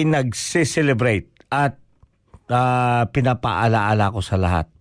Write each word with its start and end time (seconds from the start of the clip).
ay 0.00 0.08
nagse-celebrate 0.08 1.28
at 1.52 1.76
ah, 2.48 3.04
pinapaalaala 3.12 4.08
ko 4.16 4.24
sa 4.24 4.40
lahat. 4.40 4.72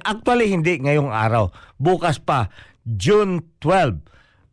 Actually, 0.00 0.48
hindi 0.48 0.80
ngayong 0.80 1.12
araw. 1.12 1.52
Bukas 1.76 2.16
pa, 2.16 2.48
June 2.88 3.44
12. 3.60 4.00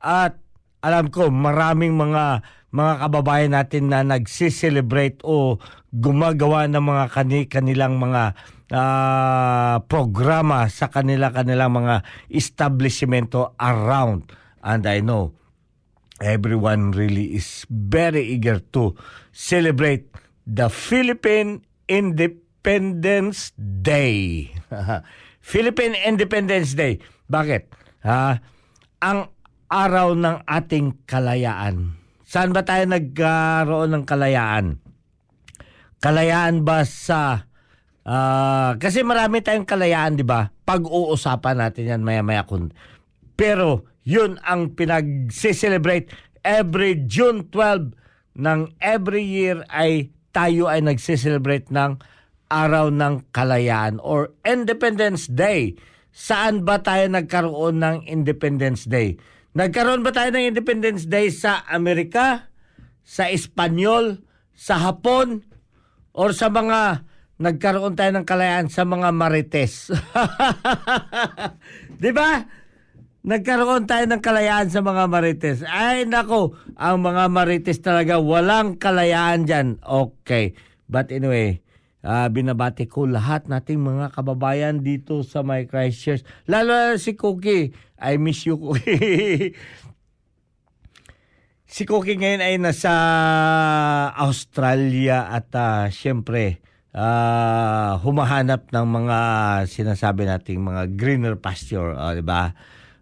At 0.03 0.35
alam 0.83 1.07
ko, 1.07 1.31
maraming 1.31 1.95
mga 1.95 2.43
mga 2.71 2.93
kababayan 3.03 3.51
natin 3.51 3.91
na 3.91 4.03
nagse-celebrate 4.03 5.19
o 5.27 5.59
gumagawa 5.91 6.71
ng 6.71 6.83
mga 6.83 7.05
kani, 7.11 7.39
kanilang 7.47 7.99
mga 7.99 8.35
ah, 8.71 9.75
programa 9.87 10.67
sa 10.67 10.91
kanila 10.91 11.31
kanilang 11.31 11.71
mga 11.71 12.03
establishmento 12.31 13.55
around. 13.59 14.27
And 14.63 14.83
I 14.87 15.03
know 15.03 15.35
everyone 16.21 16.93
really 16.93 17.35
is 17.35 17.65
very 17.67 18.23
eager 18.29 18.61
to 18.77 18.93
celebrate 19.31 20.11
the 20.45 20.67
Philippine 20.67 21.63
Independence 21.87 23.55
Day. 23.57 24.51
Philippine 25.41 25.97
Independence 25.97 26.77
Day. 26.77 27.01
Bakit? 27.27 27.71
Ha? 28.05 28.37
Ang 29.01 29.19
araw 29.71 30.13
ng 30.13 30.43
ating 30.45 31.07
kalayaan. 31.07 31.95
Saan 32.27 32.51
ba 32.51 32.63
tayo 32.63 32.83
nagkaroon 32.87 33.91
ng 33.91 34.03
kalayaan? 34.07 34.79
Kalayaan 36.03 36.63
ba 36.67 36.83
sa 36.87 37.47
ah, 38.07 38.75
kasi 38.79 39.03
marami 39.03 39.43
tayong 39.43 39.67
kalayaan, 39.67 40.15
'di 40.19 40.25
ba? 40.25 40.49
Pag-uusapan 40.63 41.59
natin 41.59 41.91
'yan 41.91 42.01
maya-maya 42.03 42.47
kun. 42.47 42.71
Pero 43.35 43.87
yun 44.01 44.39
ang 44.41 44.73
pinag-celebrate 44.73 46.09
every 46.41 46.97
June 47.05 47.47
12 47.53 48.00
ng 48.35 48.75
every 48.79 49.23
year 49.23 49.63
ay 49.67 50.11
tayo 50.31 50.71
ay 50.71 50.79
nagse-celebrate 50.83 51.67
ng 51.71 51.99
Araw 52.51 52.91
ng 52.91 53.31
Kalayaan 53.31 54.03
or 54.03 54.35
Independence 54.43 55.31
Day. 55.31 55.79
Saan 56.11 56.67
ba 56.67 56.83
tayo 56.83 57.07
nagkaroon 57.07 57.79
ng 57.79 57.97
Independence 58.11 58.83
Day? 58.83 59.15
Nagkaroon 59.55 60.03
ba 60.03 60.11
tayo 60.11 60.35
ng 60.35 60.51
Independence 60.51 61.07
Day 61.07 61.31
sa 61.31 61.63
Amerika, 61.71 62.51
sa 63.07 63.31
Espanyol, 63.31 64.23
sa 64.51 64.79
Hapon, 64.83 65.47
or 66.11 66.35
sa 66.35 66.51
mga 66.51 67.07
nagkaroon 67.39 67.95
tayo 67.95 68.11
ng 68.19 68.27
kalayaan 68.27 68.67
sa 68.67 68.83
mga 68.83 69.09
marites? 69.15 69.89
'Di 71.99 72.11
ba? 72.11 72.43
Nagkaroon 73.21 73.85
tayo 73.85 74.09
ng 74.09 74.17
kalayaan 74.17 74.73
sa 74.73 74.81
mga 74.81 75.05
marites. 75.05 75.61
Ay 75.61 76.09
nako, 76.09 76.57
ang 76.73 77.05
mga 77.05 77.29
marites 77.29 77.77
talaga 77.77 78.17
walang 78.17 78.81
kalayaan 78.81 79.45
diyan. 79.45 79.77
Okay. 79.85 80.57
But 80.89 81.13
anyway, 81.13 81.61
ah, 82.01 82.25
binabati 82.33 82.89
ko 82.89 83.05
lahat 83.05 83.45
nating 83.45 83.77
mga 83.77 84.17
kababayan 84.17 84.81
dito 84.81 85.21
sa 85.21 85.45
my 85.45 85.69
Christchurch. 85.69 86.25
Lalo 86.49 86.73
na 86.73 86.97
si 86.97 87.13
Cookie. 87.13 87.69
I 88.01 88.17
miss 88.17 88.41
you, 88.49 88.57
Cookie. 88.57 89.53
si 91.77 91.85
Cookie 91.85 92.17
ngayon 92.17 92.41
ay 92.41 92.57
nasa 92.57 92.93
Australia 94.17 95.29
at 95.29 95.53
ah, 95.53 95.93
syempre 95.93 96.57
ah, 96.89 98.01
humahanap 98.01 98.73
ng 98.73 98.87
mga 98.89 99.19
sinasabi 99.69 100.25
nating 100.25 100.57
mga 100.57 100.89
greener 100.97 101.37
pasture, 101.37 101.93
oh, 101.93 102.17
di 102.17 102.25
ba? 102.25 102.49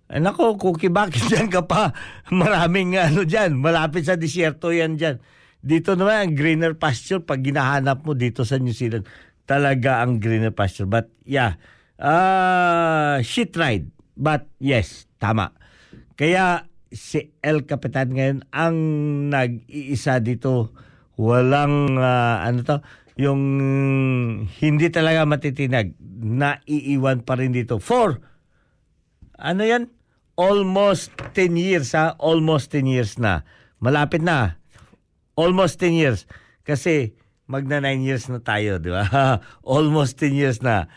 Eh, 0.10 0.18
nako, 0.18 0.58
Cookie, 0.58 0.90
bakit 0.90 1.22
dyan 1.30 1.54
ka 1.54 1.70
pa? 1.70 1.94
Maraming 2.34 2.98
ano 2.98 3.22
dyan, 3.22 3.54
malapit 3.54 4.10
sa 4.10 4.18
disyerto 4.18 4.74
yan 4.74 4.98
dyan. 4.98 5.22
Dito 5.62 5.94
naman 5.94 6.18
ang 6.18 6.34
greener 6.34 6.74
pasture, 6.74 7.22
pag 7.22 7.46
ginahanap 7.46 8.02
mo 8.02 8.18
dito 8.18 8.42
sa 8.42 8.58
New 8.58 8.74
Zealand, 8.74 9.06
talaga 9.46 10.02
ang 10.02 10.18
greener 10.18 10.50
pasture. 10.50 10.90
But 10.90 11.14
yeah, 11.30 11.62
uh, 12.02 13.22
she 13.22 13.46
tried. 13.46 13.94
But 14.18 14.50
yes, 14.58 15.06
tama. 15.22 15.54
Kaya 16.18 16.66
si 16.90 17.30
El 17.46 17.70
Capitan 17.70 18.10
ngayon 18.10 18.50
ang 18.50 18.76
nag-iisa 19.30 20.18
dito. 20.26 20.74
Walang, 21.20 22.00
ah, 22.00 22.48
ano 22.48 22.64
to, 22.64 22.78
yung 23.20 23.44
hindi 24.48 24.88
talaga 24.90 25.28
matitinag. 25.28 25.94
Naiiwan 26.24 27.28
pa 27.28 27.36
rin 27.36 27.52
dito. 27.52 27.78
For, 27.78 28.24
ano 29.36 29.62
yan? 29.68 29.99
Almost 30.40 31.12
10 31.36 31.60
years 31.60 31.92
ha? 31.92 32.16
Almost 32.16 32.72
10 32.72 32.88
years 32.88 33.20
na. 33.20 33.44
Malapit 33.84 34.24
na. 34.24 34.56
Almost 35.36 35.84
10 35.84 36.00
years. 36.00 36.20
Kasi 36.64 37.12
magna 37.44 37.84
9 37.84 38.08
years 38.08 38.32
na 38.32 38.40
tayo, 38.40 38.80
di 38.80 38.88
ba? 38.88 39.04
Almost 39.68 40.16
10 40.24 40.32
years 40.40 40.64
na. 40.64 40.88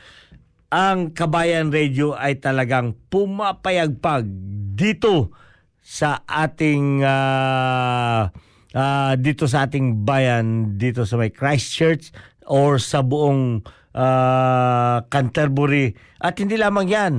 Ang 0.71 1.11
Kabayan 1.11 1.75
Radio 1.75 2.15
ay 2.15 2.39
talagang 2.39 2.95
pumapayagpag 3.11 4.31
dito 4.79 5.35
sa 5.83 6.23
ating 6.23 7.03
ah, 7.03 8.31
ah, 8.79 9.13
dito 9.19 9.51
sa 9.51 9.67
ating 9.67 10.07
bayan 10.07 10.79
dito 10.79 11.03
sa 11.03 11.19
may 11.19 11.35
Christchurch 11.35 12.15
or 12.47 12.79
sa 12.79 13.03
buong 13.03 13.67
ah, 13.93 15.03
Canterbury 15.11 15.99
at 16.23 16.39
hindi 16.39 16.55
lamang 16.55 16.87
'yan 16.87 17.15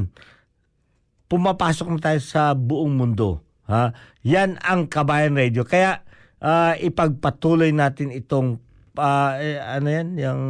pumapasok 1.27 1.87
na 1.93 1.99
tayo 1.99 2.19
sa 2.21 2.53
buong 2.53 2.93
mundo. 2.93 3.41
Ha? 3.67 3.95
Yan 4.27 4.59
ang 4.59 4.91
Kabayan 4.91 5.35
Radio. 5.37 5.63
Kaya 5.63 6.03
ah, 6.43 6.75
ipagpatuloy 6.75 7.71
natin 7.71 8.11
itong 8.11 8.59
ah, 8.97 9.39
eh, 9.39 9.57
ano 9.57 9.87
yan, 9.89 10.07
yung 10.19 10.41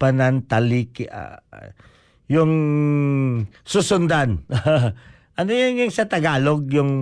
panantaliki, 0.00 1.06
ah, 1.10 1.38
yung 2.26 2.52
susundan. 3.62 4.42
ano 5.40 5.50
yan 5.50 5.86
yung 5.86 5.92
sa 5.94 6.10
Tagalog, 6.10 6.66
yung 6.72 6.92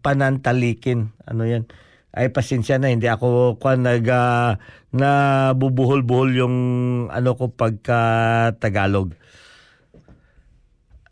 panantalikin? 0.00 1.14
Ano 1.28 1.46
yan? 1.46 1.68
Ay, 2.14 2.30
pasensya 2.30 2.78
na, 2.78 2.94
hindi 2.94 3.10
ako 3.10 3.58
kung 3.58 3.86
nag, 3.86 4.06
ah, 4.10 4.58
nabubuhol-buhol 4.94 6.30
yung 6.38 6.56
ano 7.10 7.34
ko 7.34 7.50
pagka 7.50 7.98
Tagalog 8.62 9.18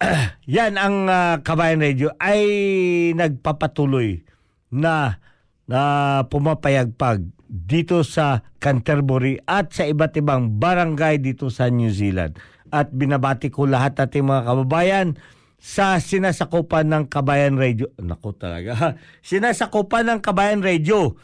yan 0.61 0.75
ang 0.79 1.07
ah, 1.07 1.39
Kabayan 1.41 1.83
Radio 1.83 2.11
ay 2.19 2.43
nagpapatuloy 3.15 4.23
na 4.73 5.23
na 5.69 5.83
pumapayagpag 6.27 7.23
dito 7.47 8.01
sa 8.03 8.41
Canterbury 8.59 9.41
at 9.45 9.77
sa 9.77 9.85
iba't 9.85 10.17
ibang 10.17 10.57
barangay 10.57 11.21
dito 11.21 11.53
sa 11.53 11.69
New 11.69 11.93
Zealand. 11.93 12.41
At 12.73 12.89
binabati 12.89 13.53
ko 13.53 13.69
lahat 13.69 14.01
ating 14.01 14.25
mga 14.25 14.49
kababayan 14.49 15.09
sa 15.61 16.01
sinasakupan 16.01 16.89
ng 16.89 17.05
Kabayan 17.13 17.61
Radio. 17.61 17.93
Nako 18.01 18.33
talaga. 18.35 18.97
Sinasakupan 19.21 20.09
ng 20.09 20.19
Kabayan 20.25 20.65
Radio 20.65 21.15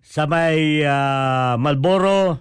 sa 0.00 0.30
may 0.30 0.86
ah, 0.86 1.58
Malboro, 1.58 2.40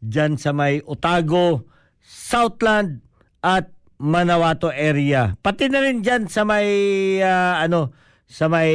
dyan 0.00 0.40
sa 0.40 0.56
may 0.56 0.80
Otago, 0.82 1.68
Southland 2.00 3.04
at 3.44 3.75
Manawato 3.96 4.68
area. 4.68 5.40
Pati 5.40 5.72
na 5.72 5.80
rin 5.80 6.04
dyan 6.04 6.28
sa 6.28 6.44
may 6.44 6.68
ah, 7.24 7.64
ano 7.64 7.96
sa 8.28 8.50
may 8.50 8.72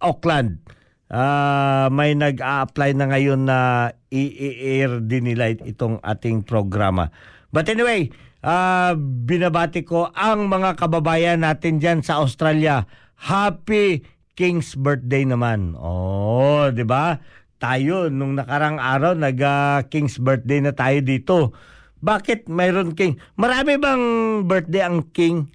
Auckland. 0.00 0.62
Ah, 1.08 1.88
may 1.88 2.12
nag-a-apply 2.12 2.92
na 2.92 3.08
ngayon 3.08 3.48
na 3.48 3.90
i-air 4.12 5.00
din 5.00 5.32
nila 5.32 5.52
itong 5.52 6.00
ating 6.04 6.44
programa. 6.44 7.08
But 7.48 7.68
anyway, 7.72 8.12
ah, 8.44 8.92
binabati 8.96 9.84
ko 9.84 10.12
ang 10.12 10.48
mga 10.48 10.76
kababayan 10.76 11.44
natin 11.44 11.80
dyan 11.80 12.00
sa 12.04 12.20
Australia. 12.20 12.84
Happy 13.18 14.04
King's 14.38 14.78
birthday 14.78 15.26
naman. 15.26 15.74
Oh, 15.74 16.70
'di 16.70 16.86
ba? 16.86 17.18
Tayo 17.58 18.06
nung 18.06 18.38
nakarang 18.38 18.78
araw 18.78 19.18
nag 19.18 19.38
ah, 19.42 19.82
King's 19.90 20.16
birthday 20.16 20.62
na 20.62 20.72
tayo 20.72 21.02
dito. 21.02 21.56
Bakit 21.98 22.46
mayroon 22.46 22.94
king? 22.94 23.18
Marami 23.34 23.74
bang 23.78 24.04
birthday 24.46 24.86
ang 24.86 25.10
king? 25.10 25.50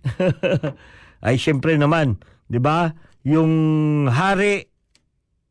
Ay 1.26 1.40
syempre 1.40 1.80
naman, 1.80 2.20
'di 2.52 2.60
ba? 2.60 2.92
Yung 3.24 3.52
hari 4.12 4.68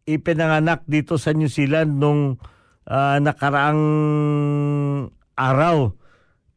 ipinanganak 0.04 0.84
dito 0.84 1.16
sa 1.16 1.32
New 1.32 1.48
Zealand 1.48 1.96
nung 1.96 2.36
ah, 2.84 3.16
nakaraang 3.16 3.82
araw. 5.32 5.96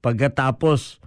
Pagkatapos 0.04 1.00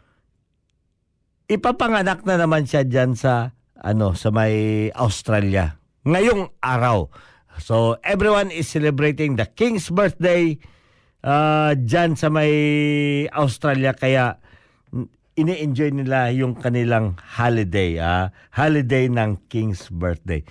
ipapanganak 1.48 2.24
na 2.24 2.36
naman 2.40 2.64
siya 2.64 2.84
diyan 2.84 3.14
sa 3.14 3.52
ano 3.78 4.12
sa 4.12 4.28
may 4.34 4.88
Australia 4.96 5.78
ngayong 6.08 6.50
araw. 6.64 7.08
So 7.58 7.98
everyone 8.06 8.54
is 8.54 8.70
celebrating 8.70 9.36
the 9.36 9.46
king's 9.46 9.90
birthday 9.90 10.56
uh, 11.22 11.72
dyan 11.74 12.14
sa 12.14 12.28
may 12.30 12.52
Australia 13.32 13.94
kaya 13.94 14.38
ini-enjoy 15.38 15.94
nila 15.94 16.34
yung 16.34 16.58
kanilang 16.58 17.14
holiday, 17.38 18.02
ah, 18.02 18.34
holiday 18.50 19.06
ng 19.06 19.38
King's 19.46 19.86
birthday. 19.86 20.42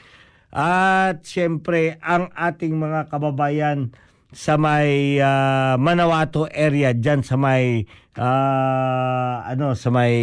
At 0.55 1.27
syempre, 1.27 1.99
ang 1.99 2.31
ating 2.31 2.79
mga 2.79 3.11
kababayan 3.11 3.91
sa 4.31 4.55
may 4.55 5.19
ah, 5.19 5.75
Manawato 5.75 6.47
area 6.47 6.95
dyan 6.95 7.19
sa 7.19 7.35
may 7.35 7.83
ah, 8.15 9.43
ano 9.43 9.75
sa 9.75 9.91
may 9.91 10.15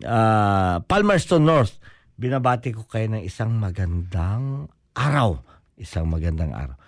ah, 0.00 0.80
Palmerston 0.88 1.44
North 1.44 1.76
binabati 2.16 2.72
ko 2.72 2.88
kayo 2.88 3.12
ng 3.12 3.22
isang 3.26 3.52
magandang 3.52 4.72
araw. 4.96 5.44
Isang 5.76 6.08
magandang 6.08 6.56
araw 6.56 6.83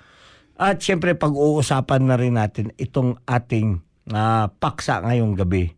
at 0.57 0.81
syempre 0.81 1.13
pag-uusapan 1.13 2.03
na 2.09 2.17
rin 2.17 2.41
natin 2.41 2.73
itong 2.81 3.21
ating 3.29 3.85
ah, 4.13 4.49
paksa 4.49 5.05
ngayong 5.05 5.37
gabi 5.37 5.77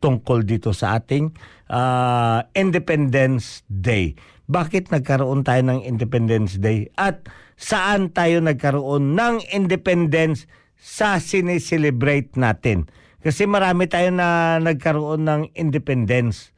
tungkol 0.00 0.44
dito 0.44 0.72
sa 0.72 0.96
ating 0.96 1.36
ah, 1.68 2.48
Independence 2.56 3.64
Day. 3.68 4.16
Bakit 4.46 4.94
nagkaroon 4.94 5.44
tayo 5.44 5.62
ng 5.68 5.84
Independence 5.84 6.56
Day? 6.56 6.88
At 6.96 7.28
saan 7.60 8.12
tayo 8.14 8.40
nagkaroon 8.40 9.16
ng 9.16 9.42
independence 9.52 10.46
sa 10.78 11.18
sineselebrate 11.18 12.36
natin? 12.38 12.86
Kasi 13.26 13.42
marami 13.48 13.90
tayo 13.90 14.14
na 14.14 14.60
nagkaroon 14.62 15.26
ng 15.26 15.42
independence. 15.58 16.54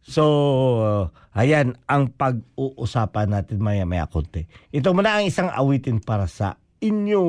So, 0.00 0.24
ayan 1.36 1.76
ang 1.84 2.16
pag-uusapan 2.16 3.28
natin 3.28 3.60
maya-maya 3.60 4.08
konti. 4.08 4.48
Ito 4.72 4.96
muna 4.96 5.20
ang 5.20 5.28
isang 5.28 5.52
awitin 5.52 6.00
para 6.00 6.24
sa 6.24 6.56
inyo. 6.80 7.24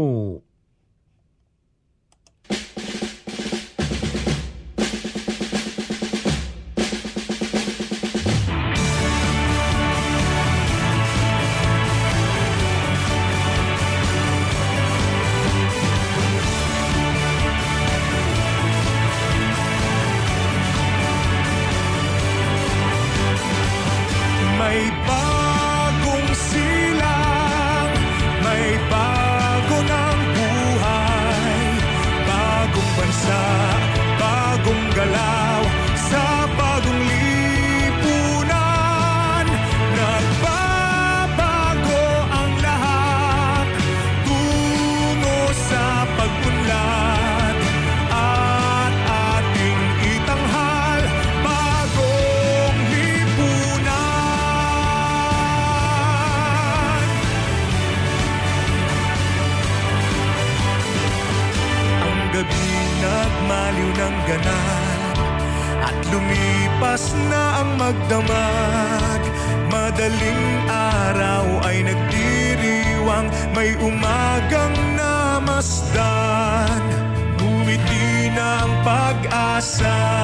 passar. 79.59 80.18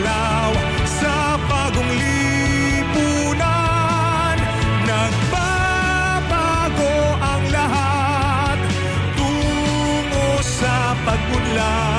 Galaw 0.00 0.52
Sa 0.88 1.36
bagong 1.48 1.92
lipunan. 2.00 3.36
Nagbabago 4.88 6.16
ang 7.20 7.44
lahat. 7.52 8.58
Tungo 9.16 10.40
sa 10.40 10.96
pag-unlad 11.04 11.89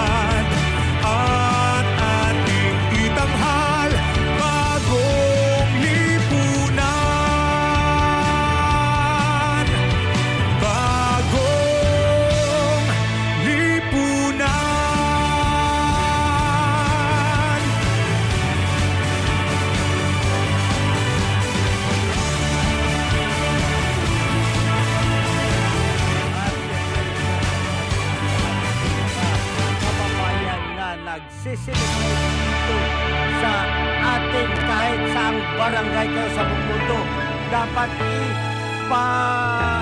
barangay 35.72 36.04
kayo 36.06 36.28
sa 36.36 36.44
buong 36.44 36.64
mundo 36.68 37.00
dapat 37.48 37.88
ipa 37.96 39.06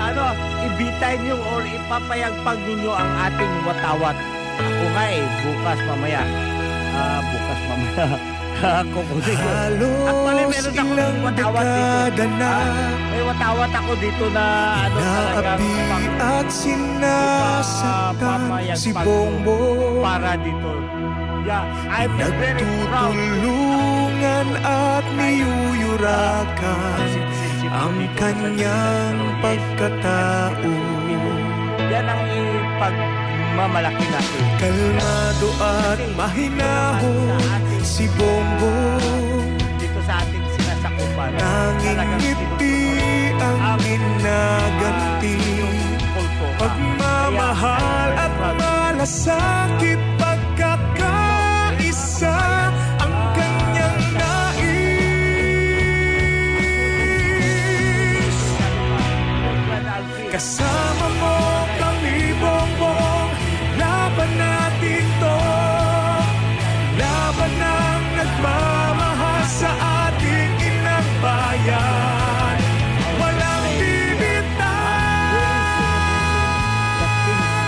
ano 0.06 0.24
ibitay 0.64 1.18
niyo 1.18 1.34
or 1.34 1.66
ipapayagpag 1.66 2.58
ninyo 2.62 2.92
ang 2.94 3.10
ating 3.26 3.50
watawat 3.66 4.14
ako 4.54 4.84
nga 4.88 5.04
eh 5.10 5.26
bukas 5.42 5.78
mamaya 5.82 6.22
ah 6.94 7.18
bukas 7.26 7.60
mamaya 7.66 8.06
kukunin 8.86 9.34
ko 9.34 9.50
Actually, 9.50 10.46
meron 10.46 10.78
akong 10.78 11.22
watawat 11.24 11.64
dito. 11.66 12.22
na 12.36 12.50
Ah, 12.52 12.62
may 13.10 13.22
watawat 13.24 13.70
ako 13.72 13.92
dito 13.98 14.24
na 14.30 14.46
ano 14.84 14.98
talagang 15.00 15.58
pang- 15.90 16.18
at 16.20 16.46
sinasaktan 16.46 18.40
si 18.76 18.90
Bongbong 18.92 19.98
para 19.98 20.38
dito. 20.38 20.70
Yeah, 21.42 21.64
I'm 21.88 22.14
very 22.14 22.62
proud. 22.86 23.16
Nagtutulungan 24.20 24.52
at 24.60 25.06
niyuyurakan 25.16 27.08
ang 27.72 27.96
kanyang 28.20 29.16
pagkatao. 29.40 30.76
Yan 31.88 32.04
ang 32.04 32.20
ipagmamalaki 32.28 34.04
natin. 34.12 34.44
Kalmado 34.60 35.48
at 35.56 36.00
mahinahon 36.20 37.64
si 37.80 38.04
Bongbong 38.20 39.56
Dito 39.80 40.00
sa 40.04 40.20
ating 40.20 40.44
sinasakupan. 40.52 41.32
Tanging 41.40 41.96
Talagang 41.96 42.20
ngiti 42.20 42.76
ang 43.40 43.80
kulto. 46.12 46.46
Pagmamahal 46.60 48.10
at 48.20 48.32
malasakit 48.36 50.09
Kasama 60.40 61.08
mo 61.20 61.36
kami 61.76 62.32
bongbong 62.40 63.28
Laban 63.76 64.30
natin 64.40 65.04
to 65.20 65.36
Laban 66.96 67.52
ng 67.60 68.02
nagmamahal 68.16 69.44
sa 69.44 69.68
ating 70.08 70.52
inang 70.64 71.08
bayan 71.20 72.56
Walang 73.20 73.68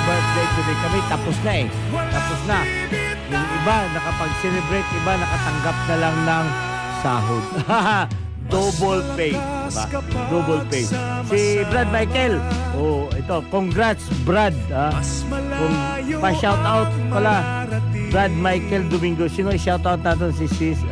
birthday 0.09 0.49
today 0.57 0.76
kami 0.81 1.00
tapos 1.12 1.37
na 1.45 1.52
eh. 1.52 1.67
Tapos 1.93 2.41
na. 2.49 2.61
Yung 3.29 3.47
iba 3.52 3.76
nakapag-celebrate, 4.00 4.88
iba 4.97 5.12
nakatanggap 5.21 5.76
na 5.93 5.97
lang 6.00 6.17
ng 6.25 6.47
sahod. 7.05 7.45
Double 8.52 9.00
pay, 9.16 9.32
diba? 9.32 9.85
Double 10.28 10.61
pay. 10.68 10.85
Si 11.32 11.64
Brad 11.73 11.88
Michael, 11.88 12.37
oh, 12.76 13.09
ito, 13.16 13.40
congrats 13.49 14.04
Brad, 14.28 14.52
ha? 14.68 14.92
Kung 15.32 15.75
pa-shout 16.21 16.61
out 16.61 16.92
pala, 17.09 17.64
Brad 18.12 18.28
Michael 18.37 18.92
Domingo. 18.92 19.25
Sino 19.25 19.56
i-shout 19.56 19.88
out 19.88 20.04
natin 20.04 20.37
si 20.37 20.44
Sis? 20.44 20.85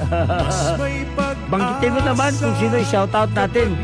Banggitin 1.53 1.93
mo 1.93 2.01
naman 2.01 2.33
kung 2.41 2.57
sino 2.57 2.81
i-shout 2.81 3.13
out 3.13 3.29
natin. 3.37 3.77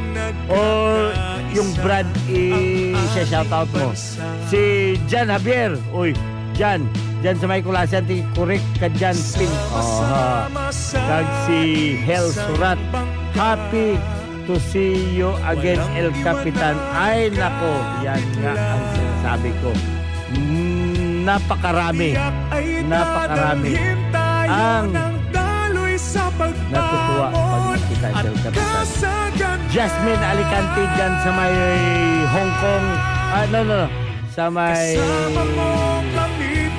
Or 0.48 1.12
yung 1.52 1.68
brand 1.84 2.08
i-shout 2.32 3.52
out 3.52 3.68
mo. 3.76 3.92
Si 4.48 4.96
Jan 5.04 5.28
Javier. 5.28 5.76
Uy, 5.92 6.16
Jan. 6.56 6.88
Jan 7.20 7.36
sa 7.36 7.44
may 7.44 7.60
kulasan, 7.60 8.08
correct 8.32 8.64
ka 8.80 8.88
Jan 8.96 9.16
Pin. 9.36 9.52
Oh, 9.72 10.00
ha. 10.08 10.48
Kag 10.96 11.26
si 11.44 11.92
Hel 12.00 12.32
Surat. 12.32 12.80
Happy 13.36 14.00
to 14.48 14.56
see 14.72 14.96
you 15.12 15.28
again, 15.44 15.76
El 15.92 16.08
Capitan. 16.24 16.72
Ay, 16.96 17.28
nako. 17.28 17.68
Yan 18.00 18.24
nga 18.40 18.52
ang 18.56 18.84
sinasabi 18.96 19.50
ko. 19.60 19.70
Napakarami. 21.20 22.16
Napakarami. 22.88 23.72
Ang 24.48 24.88
natutuwa 26.72 27.28
pag 27.28 27.64
nakita 27.76 28.08
El 28.24 28.36
Capitan. 28.40 28.88
Jasmine 29.68 30.24
Alicante 30.24 30.82
dyan 30.96 31.12
sa 31.20 31.30
may 31.36 31.56
Hong 32.32 32.52
Kong. 32.64 32.86
Ah, 33.36 33.44
no, 33.52 33.60
no, 33.68 33.84
no. 33.84 33.88
Sa 34.32 34.48
may 34.48 34.96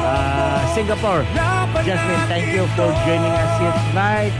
ah, 0.01 0.65
Singapore. 0.73 1.21
Jasmine, 1.85 2.23
thank 2.25 2.49
you 2.49 2.65
for 2.73 2.89
joining 3.05 3.35
us 3.37 3.53
here 3.61 3.77
tonight. 3.93 4.33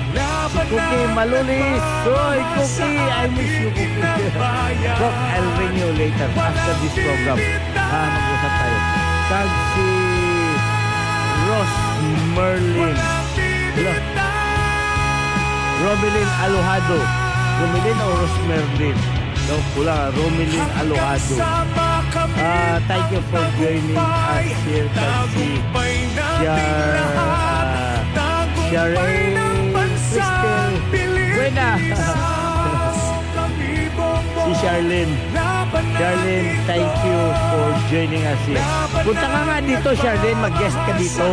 Si 0.48 0.60
Cookie 0.72 1.08
Malulis. 1.12 1.84
Soy, 2.08 2.40
Cookie, 2.56 2.96
I 2.96 3.28
miss 3.36 3.52
you, 3.60 3.70
Cookie. 3.76 4.00
Doc, 4.00 5.16
I'll 5.36 5.50
ring 5.60 5.76
you 5.76 5.92
later 6.00 6.30
after 6.40 6.74
this 6.80 6.96
program. 6.96 7.40
Ah, 7.76 8.08
mag-usap 8.16 8.54
tayo. 8.56 8.78
Kag 9.28 9.50
si 9.76 9.88
Ross 11.52 11.74
Merlin. 12.32 12.98
Hello. 13.76 13.94
Romilin 15.84 16.30
Alojado. 16.48 17.00
Romilin 17.60 17.98
o 18.00 18.08
Rosmerlin? 18.24 18.98
No, 19.52 19.56
pula. 19.76 20.16
Romilin 20.16 20.68
Alojado. 20.80 21.36
Ah, 22.40 22.80
thank 22.88 23.12
you 23.12 23.22
for 23.28 23.44
joining 23.60 24.00
us 24.00 24.48
here. 24.64 24.88
Kasi 24.96 25.60
Char, 26.40 26.96
uh, 27.20 27.68
Share 28.72 29.57
Buena. 31.48 31.80
si 34.44 34.52
Charlene. 34.60 35.16
Charlene, 35.96 36.52
thank 36.68 36.92
you 37.08 37.20
for 37.48 37.68
joining 37.88 38.24
us 38.28 38.42
here. 38.44 38.60
Punta 39.04 39.28
ka 39.32 39.40
nga 39.48 39.58
dito, 39.64 39.96
Charlene. 39.96 40.40
Mag-guest 40.44 40.76
ka 40.84 40.92
dito 41.00 41.28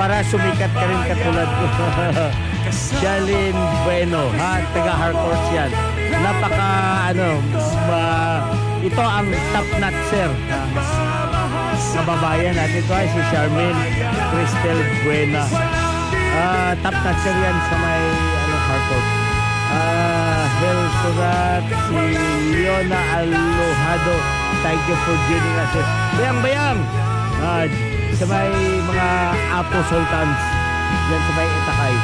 para 0.00 0.24
sumikat 0.24 0.72
ka 0.72 0.84
rin 0.88 1.00
katulad 1.12 1.48
ko. 1.60 1.64
Charlene 3.04 3.60
Bueno, 3.84 4.32
ha? 4.40 4.64
Taga 4.72 4.92
Harcourt 4.96 5.44
yan. 5.52 5.68
Napaka, 6.24 6.68
ano, 7.12 7.28
ma- 7.84 8.48
ito 8.80 9.04
ang 9.04 9.28
top 9.52 9.68
notcher. 9.76 10.30
Kababayan 11.92 12.56
natin 12.56 12.80
ito 12.80 12.92
ay 12.96 13.06
si 13.12 13.20
Charmaine 13.28 13.80
Cristel 14.32 14.80
Buena. 15.04 15.44
Ah, 16.32 16.72
top 16.80 16.96
notcher 16.96 17.36
yan 17.36 17.56
sa 17.68 17.76
may, 17.76 18.04
ano, 18.40 18.56
Harcourt. 18.64 19.13
Hel 20.60 20.80
Surat, 21.02 21.64
si 21.66 22.00
Leona 22.54 23.00
Alojado. 23.18 24.16
Thank 24.62 24.82
you 24.86 24.96
for 25.04 25.16
joining 25.26 25.56
us. 25.60 25.74
Bayang 26.16 26.40
bayang! 26.40 26.78
Ah, 27.44 27.66
sa 28.14 28.24
may 28.30 28.50
mga 28.86 29.08
Apo 29.50 29.78
Sultans. 29.90 30.40
Yan 31.10 31.20
sa 31.20 31.32
may 31.34 31.48
Itakay. 31.50 31.94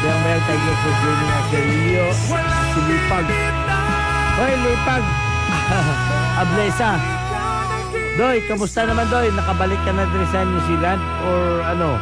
Bayang 0.00 0.20
bayang, 0.26 0.44
thank 0.44 0.62
you 0.66 0.74
for 0.82 0.92
joining 1.00 1.30
us. 1.30 1.46
Leo, 1.54 2.06
si 2.74 2.80
Lipag. 2.90 3.26
Hoy, 4.36 4.52
Lipag! 4.64 5.04
Ablesa. 6.42 6.90
Doy, 8.18 8.42
kamusta 8.44 8.84
naman 8.84 9.06
Doy? 9.08 9.30
Nakabalik 9.32 9.80
ka 9.86 9.92
na 9.94 10.04
din 10.10 10.26
sa 10.28 10.44
New 10.44 10.60
Zealand 10.66 11.00
or 11.24 11.62
ano? 11.64 11.96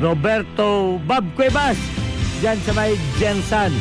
Roberto 0.00 0.96
Bob 1.04 1.24
Cuevas 1.36 1.76
dyan 2.40 2.56
sa 2.64 2.72
may 2.72 2.96
Jensen. 3.20 3.72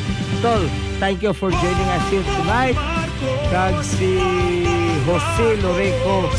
Tol, 0.42 0.64
thank 1.04 1.22
you 1.22 1.34
for 1.34 1.52
joining 1.52 1.90
us 1.92 2.06
here 2.08 2.24
tonight. 2.24 2.76
Kag 3.52 3.84
si 3.84 4.16
Jose 5.04 5.48
Loreco 5.60 6.32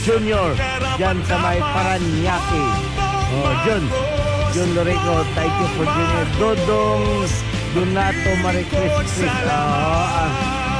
Jr. 0.00 0.56
dyan 0.96 1.20
sa 1.28 1.36
may 1.44 1.60
Paranaque. 1.60 2.62
Oh, 3.36 3.52
John. 3.68 3.84
John 4.56 4.70
Loreco, 4.72 5.28
thank 5.36 5.52
you 5.60 5.68
for 5.76 5.84
joining 5.84 6.20
us. 6.24 6.30
Dodong 6.40 7.04
Donato 7.76 8.32
Marie 8.40 8.64
Chris. 8.72 8.92
Oh, 9.28 9.52
ah, 9.52 10.28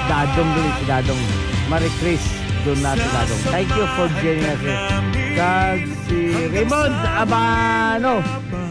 Dadong 0.09 0.50
din 0.56 0.68
si 0.80 0.85
Dadong. 0.88 1.23
Marie 1.68 1.92
Chris 2.00 2.25
Donato 2.64 3.04
Dadong. 3.12 3.42
Thank 3.52 3.68
you 3.76 3.85
for 3.92 4.09
joining 4.25 4.49
us. 4.49 4.61
here. 4.64 4.80
Kag 5.37 5.78
si 6.09 6.49
Raymond 6.49 6.97
Abano. 7.12 8.25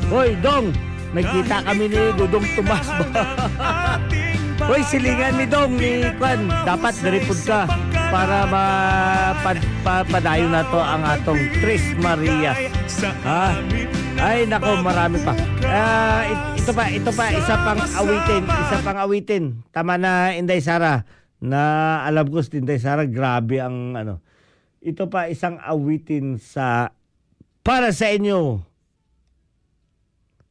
Hoy, 0.09 0.33
Dong. 0.41 0.73
Nagkita 1.13 1.61
kami 1.61 1.85
ni 1.93 2.01
Dudong 2.17 2.47
Tomas 2.57 2.87
ba? 2.89 3.05
Hoy, 4.69 4.81
silingan 4.85 5.37
ni 5.37 5.45
Dong 5.45 5.75
ni 5.77 6.07
Kwan. 6.17 6.47
Dapat 6.65 6.93
diripod 7.03 7.37
ka 7.45 7.69
para 8.09 8.47
mapad, 8.49 9.57
padayo 9.83 10.47
na 10.49 10.61
to 10.65 10.79
ang 10.79 11.03
atong 11.03 11.41
Tris 11.61 11.83
Maria. 12.01 12.57
Ha? 13.25 13.53
Ay, 14.17 14.45
nako, 14.47 14.79
marami 14.81 15.19
pa. 15.21 15.33
It- 16.29 16.53
ito 16.63 16.71
pa, 16.71 16.87
ito 16.87 17.11
pa, 17.11 17.27
isa 17.27 17.59
pang 17.59 17.75
awitin, 17.75 18.43
isa 18.47 18.77
pang 18.87 18.95
awitin. 19.03 19.43
Tama 19.75 19.99
na, 19.99 20.31
Inday 20.31 20.63
Sara, 20.63 21.03
na 21.43 21.59
alam 22.07 22.31
ko 22.31 22.39
si 22.39 22.55
Inday 22.55 22.79
Sara, 22.79 23.03
grabe 23.03 23.59
ang 23.59 23.91
ano. 23.99 24.23
Ito 24.79 25.11
pa, 25.11 25.27
isang 25.27 25.59
awitin 25.59 26.39
sa, 26.39 26.95
para 27.67 27.91
sa 27.91 28.07
inyo, 28.15 28.63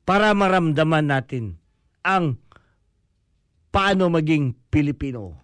para 0.03 0.31
maramdaman 0.35 1.11
natin 1.11 1.59
ang 2.03 2.39
paano 3.75 4.11
maging 4.11 4.55
Pilipino. 4.71 5.42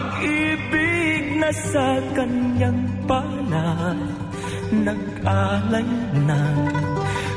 Pag-ibig 0.00 1.36
na 1.36 1.52
sa 1.52 2.00
kanyang 2.16 2.88
palad 3.04 4.00
Nag-alay 4.72 5.88
ng 6.24 6.60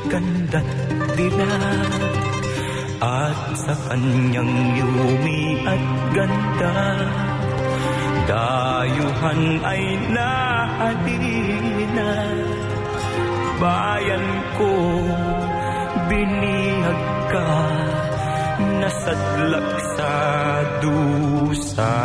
ganda't 0.08 0.70
dilag 1.12 1.92
At 3.04 3.40
sa 3.52 3.76
kanyang 3.92 4.80
yumi 4.80 5.60
at 5.68 5.84
ganda 6.16 6.72
Dayuhan 8.32 9.42
ay 9.60 9.84
nahalina 10.08 12.12
Bayan 13.60 14.26
ko 14.56 14.72
binihag 16.08 17.02
ka 17.28 17.48
Nasadlak 18.84 19.70
sa 19.96 20.12
dusa 20.84 21.96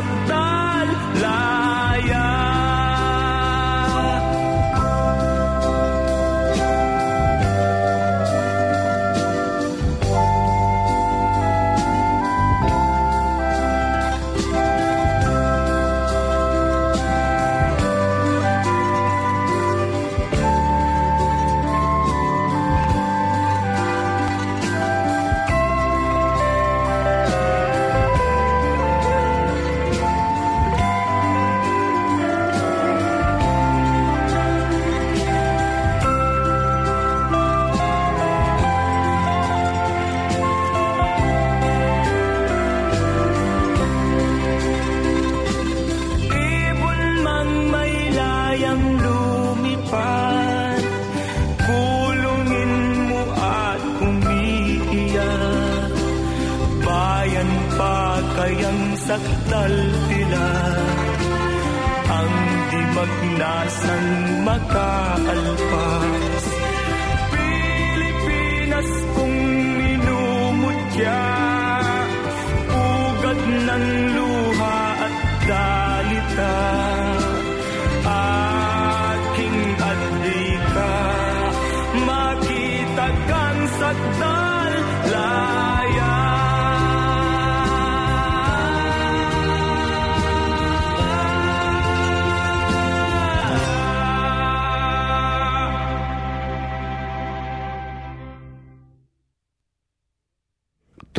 got 0.00 0.28
down. 0.28 0.45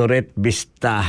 Toret 0.07 0.31
Vista. 0.39 1.03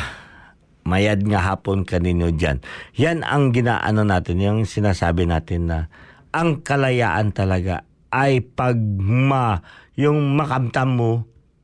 Mayad 0.82 1.22
nga 1.22 1.38
hapon 1.38 1.86
kanino 1.86 2.34
dyan. 2.34 2.58
Yan 2.98 3.22
ang 3.22 3.54
ginaano 3.54 4.02
natin, 4.02 4.42
yung 4.42 4.66
sinasabi 4.66 5.22
natin 5.22 5.70
na 5.70 5.86
ang 6.34 6.66
kalayaan 6.66 7.30
talaga 7.30 7.86
ay 8.10 8.42
pag 8.42 8.74
ma, 8.98 9.62
yung 9.94 10.34
makamtam 10.34 10.98
mo 10.98 11.12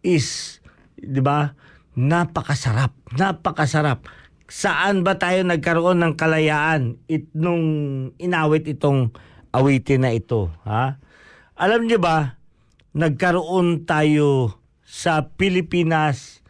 is, 0.07 0.63
di 0.95 1.19
ba, 1.19 1.59
napakasarap. 1.99 2.95
Napakasarap. 3.19 4.07
Saan 4.47 5.03
ba 5.03 5.19
tayo 5.19 5.43
nagkaroon 5.43 6.07
ng 6.07 6.15
kalayaan 6.15 7.03
it, 7.11 7.35
nung 7.35 7.67
inawit 8.15 8.63
itong 8.71 9.11
awitin 9.51 10.07
na 10.07 10.15
ito? 10.15 10.55
Ha? 10.71 11.03
Alam 11.59 11.91
niyo 11.91 11.99
ba, 11.99 12.39
nagkaroon 12.95 13.91
tayo 13.91 14.55
sa 14.87 15.35
Pilipinas, 15.35 16.44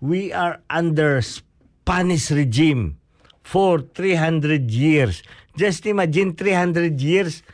we 0.00 0.32
are 0.32 0.64
under 0.72 1.20
Spanish 1.20 2.32
regime 2.32 2.96
for 3.44 3.84
300 3.84 4.72
years. 4.72 5.22
Just 5.54 5.84
imagine 5.84 6.34
300 6.34 6.96
years. 6.98 7.44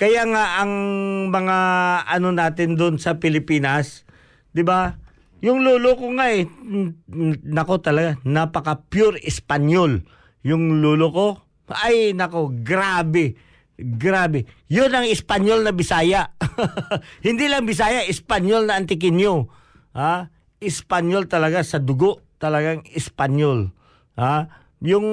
Kaya 0.00 0.24
nga 0.26 0.64
ang 0.64 0.72
mga 1.28 1.58
ano 2.08 2.28
natin 2.32 2.74
doon 2.74 2.96
sa 2.96 3.20
Pilipinas, 3.20 4.08
'di 4.56 4.64
ba? 4.64 4.96
Yung 5.44 5.66
lolo 5.66 5.98
ko 5.98 6.06
nga 6.16 6.32
eh, 6.32 6.46
nako 7.44 7.82
talaga, 7.82 8.14
napaka 8.22 8.78
pure 8.86 9.18
Espanyol. 9.20 10.06
Yung 10.46 10.78
lolo 10.78 11.06
ko, 11.10 11.26
ay 11.82 12.14
nako, 12.14 12.54
grabe. 12.62 13.34
Grabe. 13.74 14.46
Yun 14.70 14.94
ang 14.94 15.02
Espanyol 15.02 15.66
na 15.66 15.74
Bisaya. 15.74 16.38
Hindi 17.26 17.50
lang 17.50 17.66
Bisaya, 17.66 18.06
Espanyol 18.06 18.70
na 18.70 18.78
Antikinyo. 18.78 19.50
Ha? 19.98 20.30
Espanyol 20.62 21.26
talaga 21.26 21.66
sa 21.66 21.82
dugo, 21.82 22.22
talagang 22.38 22.86
Espanyol. 22.94 23.74
Ha? 24.14 24.46
Yung 24.82 25.06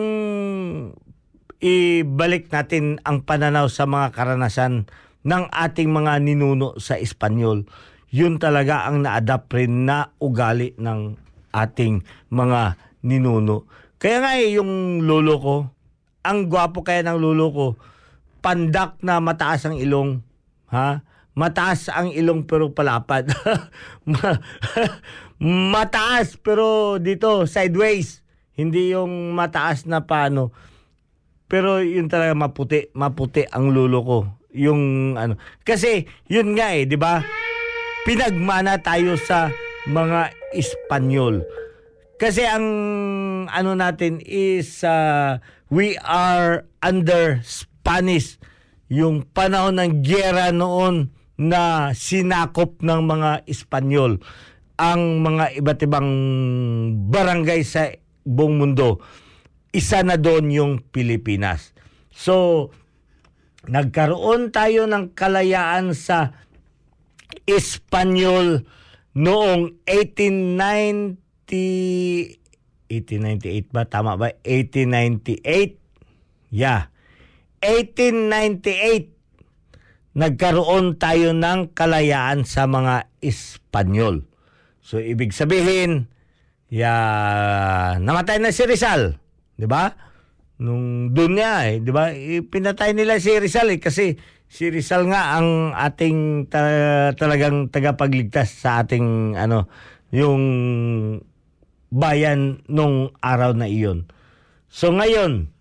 ibalik 1.59 2.47
natin 2.53 3.03
ang 3.03 3.25
pananaw 3.27 3.67
sa 3.67 3.83
mga 3.83 4.15
karanasan 4.15 4.87
ng 5.27 5.43
ating 5.51 5.91
mga 5.91 6.23
ninuno 6.23 6.79
sa 6.79 6.95
Espanyol. 6.95 7.67
Yun 8.09 8.41
talaga 8.41 8.87
ang 8.89 9.03
na-adapt 9.05 9.51
rin 9.53 9.85
na 9.85 10.15
ugali 10.17 10.73
ng 10.79 11.19
ating 11.53 12.01
mga 12.31 12.79
ninuno. 13.05 13.69
Kaya 13.99 14.17
nga 14.23 14.31
eh, 14.39 14.55
yung 14.55 15.03
lolo 15.03 15.35
ko, 15.37 15.55
ang 16.23 16.47
gwapo 16.47 16.81
kaya 16.81 17.03
ng 17.03 17.19
lolo 17.19 17.45
ko, 17.51 17.67
pandak 18.39 18.95
na 19.03 19.19
mataas 19.19 19.67
ang 19.67 19.75
ilong, 19.75 20.23
ha? 20.71 21.03
Mataas 21.35 21.87
ang 21.91 22.11
ilong 22.11 22.43
pero 22.43 22.71
palapad. 22.75 23.31
Ma- 25.39 25.79
mataas 25.89 26.35
pero 26.35 26.99
dito 26.99 27.47
sideways. 27.47 28.21
Hindi 28.59 28.91
yung 28.91 29.31
mataas 29.31 29.87
na 29.87 30.03
paano. 30.03 30.51
Pero 31.47 31.79
yun 31.79 32.11
talaga 32.11 32.35
maputi, 32.35 32.91
maputi 32.91 33.47
ang 33.47 33.71
lulo 33.71 33.99
ko. 34.03 34.19
Yung 34.51 35.15
ano. 35.15 35.39
Kasi 35.63 36.05
yun 36.27 36.53
nga 36.53 36.75
eh, 36.75 36.83
'di 36.83 36.99
ba? 36.99 37.23
Pinagmana 38.03 38.83
tayo 38.83 39.15
sa 39.15 39.49
mga 39.87 40.35
Espanyol. 40.51 41.47
Kasi 42.19 42.43
ang 42.43 42.67
ano 43.47 43.71
natin 43.79 44.19
is 44.27 44.83
uh, 44.83 45.39
we 45.71 45.95
are 46.03 46.67
under 46.83 47.39
Spanish. 47.47 48.35
Yung 48.91 49.23
panahon 49.23 49.79
ng 49.79 50.03
giyera 50.03 50.51
noon 50.51 51.15
na 51.39 51.95
sinakop 51.95 52.83
ng 52.83 53.01
mga 53.07 53.47
Espanyol 53.47 54.19
ang 54.79 55.19
mga 55.19 55.59
iba't 55.59 55.83
ibang 55.83 56.07
barangay 57.11 57.67
sa 57.67 57.91
buong 58.23 58.55
mundo. 58.55 59.03
Isa 59.75 59.99
na 60.07 60.15
doon 60.15 60.47
yung 60.49 60.79
Pilipinas. 60.79 61.75
So, 62.15 62.71
nagkaroon 63.67 64.55
tayo 64.55 64.87
ng 64.87 65.11
kalayaan 65.11 65.91
sa 65.91 66.31
Espanyol 67.43 68.63
noong 69.13 69.83
1890 69.83 72.39
1898 72.89 73.69
ba? 73.69 73.85
Tama 73.85 74.17
ba? 74.17 74.33
1898. 74.41 75.77
Yeah. 76.49 76.89
1898 77.61 79.13
nagkaroon 80.17 80.97
tayo 80.97 81.37
ng 81.37 81.69
kalayaan 81.77 82.41
sa 82.43 82.65
mga 82.65 83.05
Espanyol. 83.21 84.28
So 84.89 84.97
ibig 84.97 85.37
sabihin, 85.37 86.09
ya 86.65 86.97
namatay 88.01 88.41
na 88.41 88.49
si 88.49 88.65
Rizal, 88.65 89.21
'di 89.53 89.69
ba? 89.69 89.93
Nung 90.57 91.13
doon 91.13 91.37
niya 91.37 91.69
eh, 91.69 91.77
'di 91.77 91.91
ba? 91.93 92.09
Pinatay 92.49 92.97
nila 92.97 93.21
si 93.21 93.37
Rizal 93.37 93.69
eh 93.69 93.77
kasi 93.77 94.17
si 94.49 94.65
Rizal 94.73 95.05
nga 95.13 95.37
ang 95.37 95.77
ating 95.77 96.49
ta- 96.49 97.13
talagang 97.13 97.69
tagapagligtas 97.69 98.65
sa 98.65 98.81
ating 98.81 99.37
ano, 99.37 99.69
yung 100.09 100.41
bayan 101.93 102.65
nung 102.65 103.13
araw 103.21 103.53
na 103.53 103.69
iyon. 103.69 104.09
So 104.73 104.89
ngayon, 104.89 105.53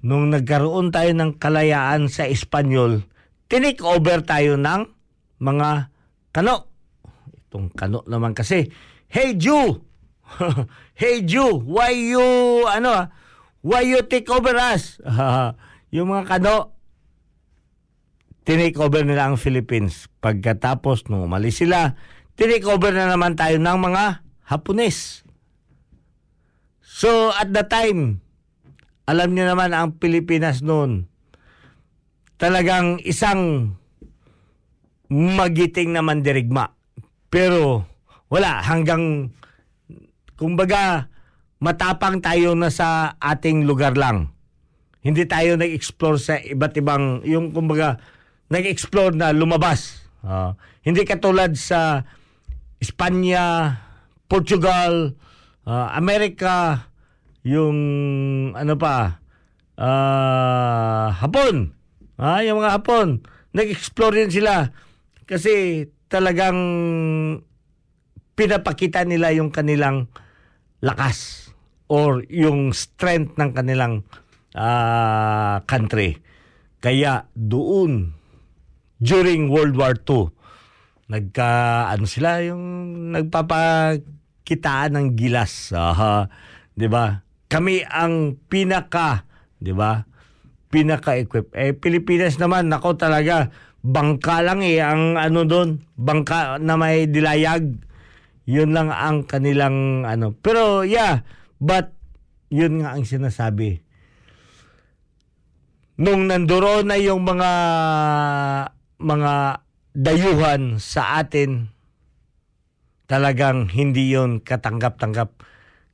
nung 0.00 0.32
nagkaroon 0.32 0.88
tayo 0.88 1.12
ng 1.12 1.36
kalayaan 1.36 2.08
sa 2.08 2.24
Espanyol, 2.24 3.04
tinik 3.52 3.84
over 3.84 4.24
tayo 4.24 4.56
ng 4.56 4.88
mga 5.36 5.92
kano. 6.32 6.64
Itong 7.48 7.72
kano 7.72 8.04
naman 8.04 8.36
kasi, 8.36 8.68
Hey 9.08 9.32
Jew! 9.40 9.80
hey 11.00 11.24
Jew, 11.24 11.64
why 11.64 11.96
you, 11.96 12.20
ano 12.68 12.88
ah, 12.92 13.06
why 13.64 13.88
you 13.88 14.04
take 14.04 14.28
over 14.28 14.52
us? 14.52 15.00
yung 15.94 16.12
mga 16.12 16.28
kano, 16.28 16.76
tinake 18.48 18.80
over 18.80 19.04
nila 19.04 19.28
ang 19.28 19.36
Philippines. 19.36 20.08
Pagkatapos, 20.24 21.08
nung 21.12 21.28
umalis 21.28 21.60
sila, 21.60 21.96
tinake 22.32 22.64
over 22.64 22.96
na 22.96 23.08
naman 23.08 23.36
tayo 23.36 23.60
ng 23.60 23.78
mga 23.80 24.24
Hapones. 24.48 25.24
So, 26.80 27.28
at 27.36 27.52
the 27.52 27.68
time, 27.68 28.24
alam 29.04 29.36
niyo 29.36 29.52
naman 29.52 29.76
ang 29.76 30.00
Pilipinas 30.00 30.64
noon, 30.64 31.08
talagang 32.40 33.00
isang 33.04 33.72
magiting 35.12 35.92
na 35.92 36.00
mandirigma. 36.00 36.77
Pero 37.28 37.84
wala 38.32 38.60
hanggang 38.64 39.32
kumbaga 40.36 41.08
matapang 41.58 42.22
tayo 42.22 42.54
na 42.54 42.72
sa 42.72 43.18
ating 43.18 43.66
lugar 43.68 43.98
lang. 43.98 44.32
Hindi 45.02 45.24
tayo 45.26 45.56
nag-explore 45.56 46.18
sa 46.18 46.38
iba't 46.38 46.74
ibang 46.78 47.22
yung 47.26 47.54
kumbaga 47.54 47.98
nag-explore 48.48 49.14
na 49.14 49.34
lumabas. 49.34 50.04
Ah, 50.24 50.58
hindi 50.82 51.06
katulad 51.06 51.54
sa 51.54 52.02
Espanya, 52.78 53.78
Portugal, 54.26 55.14
ah, 55.66 55.94
Amerika, 55.94 56.88
yung 57.42 57.76
ano 58.54 58.74
pa, 58.78 59.22
ah, 59.78 61.14
Hapon. 61.18 61.74
Ah, 62.18 62.42
yung 62.42 62.58
mga 62.62 62.74
Hapon, 62.78 63.22
nag-explore 63.54 64.18
din 64.18 64.30
sila 64.30 64.74
kasi 65.28 65.86
talagang 66.08 66.58
pinapakita 68.32 69.04
nila 69.04 69.32
yung 69.36 69.52
kanilang 69.52 70.08
lakas 70.80 71.50
or 71.88 72.24
yung 72.28 72.72
strength 72.72 73.36
ng 73.36 73.52
kanilang 73.52 74.04
ah, 74.56 75.60
country. 75.68 76.20
Kaya 76.78 77.28
doon 77.36 78.14
during 78.98 79.52
World 79.52 79.76
War 79.76 79.94
II 79.94 80.32
nagka 81.08 81.48
ano 81.88 82.04
sila 82.04 82.44
yung 82.44 82.64
nagpapakitaan 83.16 84.92
ng 84.92 85.06
gilas. 85.16 85.72
Aha, 85.72 86.28
'di 86.76 86.88
ba? 86.88 87.24
Kami 87.48 87.80
ang 87.88 88.36
pinaka, 88.46 89.24
'di 89.56 89.72
ba? 89.72 90.08
pinaka-equip. 90.68 91.52
Eh, 91.56 91.72
Pilipinas 91.72 92.36
naman, 92.36 92.68
nako 92.68 92.96
talaga, 92.96 93.48
bangka 93.82 94.42
lang 94.42 94.60
eh, 94.64 94.82
ang 94.82 95.14
ano 95.14 95.46
doon, 95.46 95.82
bangka 95.94 96.58
na 96.58 96.74
may 96.74 97.06
dilayag. 97.06 97.78
Yun 98.48 98.72
lang 98.72 98.88
ang 98.88 99.28
kanilang 99.28 100.08
ano. 100.08 100.32
Pero 100.32 100.82
yeah, 100.82 101.22
but 101.60 101.92
yun 102.48 102.80
nga 102.80 102.96
ang 102.96 103.04
sinasabi. 103.04 103.84
Nung 105.98 106.30
nandoon 106.30 106.88
na 106.88 106.96
yung 106.96 107.26
mga 107.26 107.52
mga 108.98 109.32
dayuhan 109.98 110.78
sa 110.78 111.20
atin, 111.20 111.74
talagang 113.10 113.66
hindi 113.72 114.14
yon 114.14 114.40
katanggap-tanggap. 114.40 115.42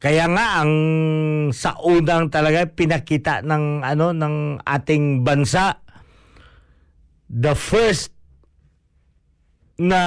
Kaya 0.02 0.28
nga 0.28 0.60
ang 0.60 0.72
sa 1.56 1.80
unang 1.80 2.28
talaga 2.28 2.68
pinakita 2.68 3.40
ng 3.40 3.80
ano 3.80 4.12
ng 4.12 4.60
ating 4.60 5.24
bansa 5.24 5.83
the 7.28 7.54
first 7.56 8.12
na 9.80 10.02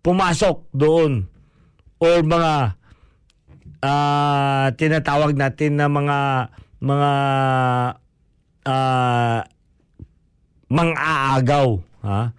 pumasok 0.00 0.64
doon 0.72 1.28
or 2.00 2.22
mga 2.22 2.78
ah, 3.84 4.66
tinatawag 4.76 5.36
natin 5.36 5.76
na 5.76 5.86
mga 5.90 6.18
mga 6.80 7.12
ah, 8.68 9.40
mang-aagaw 10.66 11.78
ha 12.02 12.34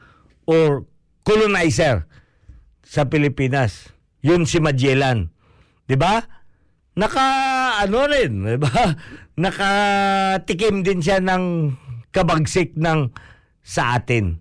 or 0.47 0.87
colonizer 1.27 2.07
sa 2.87 3.03
Pilipinas. 3.07 3.91
Yun 4.23 4.47
si 4.47 4.63
Magellan. 4.63 5.31
'Di 5.85 5.99
ba? 5.99 6.23
Naka 6.97 7.27
ano 7.83 8.07
rin, 8.07 8.47
'di 8.47 8.57
ba? 8.57 8.95
Nakatikim 9.43 10.81
din 10.81 11.03
siya 11.03 11.21
ng 11.21 11.43
kabagsik 12.11 12.75
ng 12.77 13.11
sa 13.63 13.99
atin. 13.99 14.39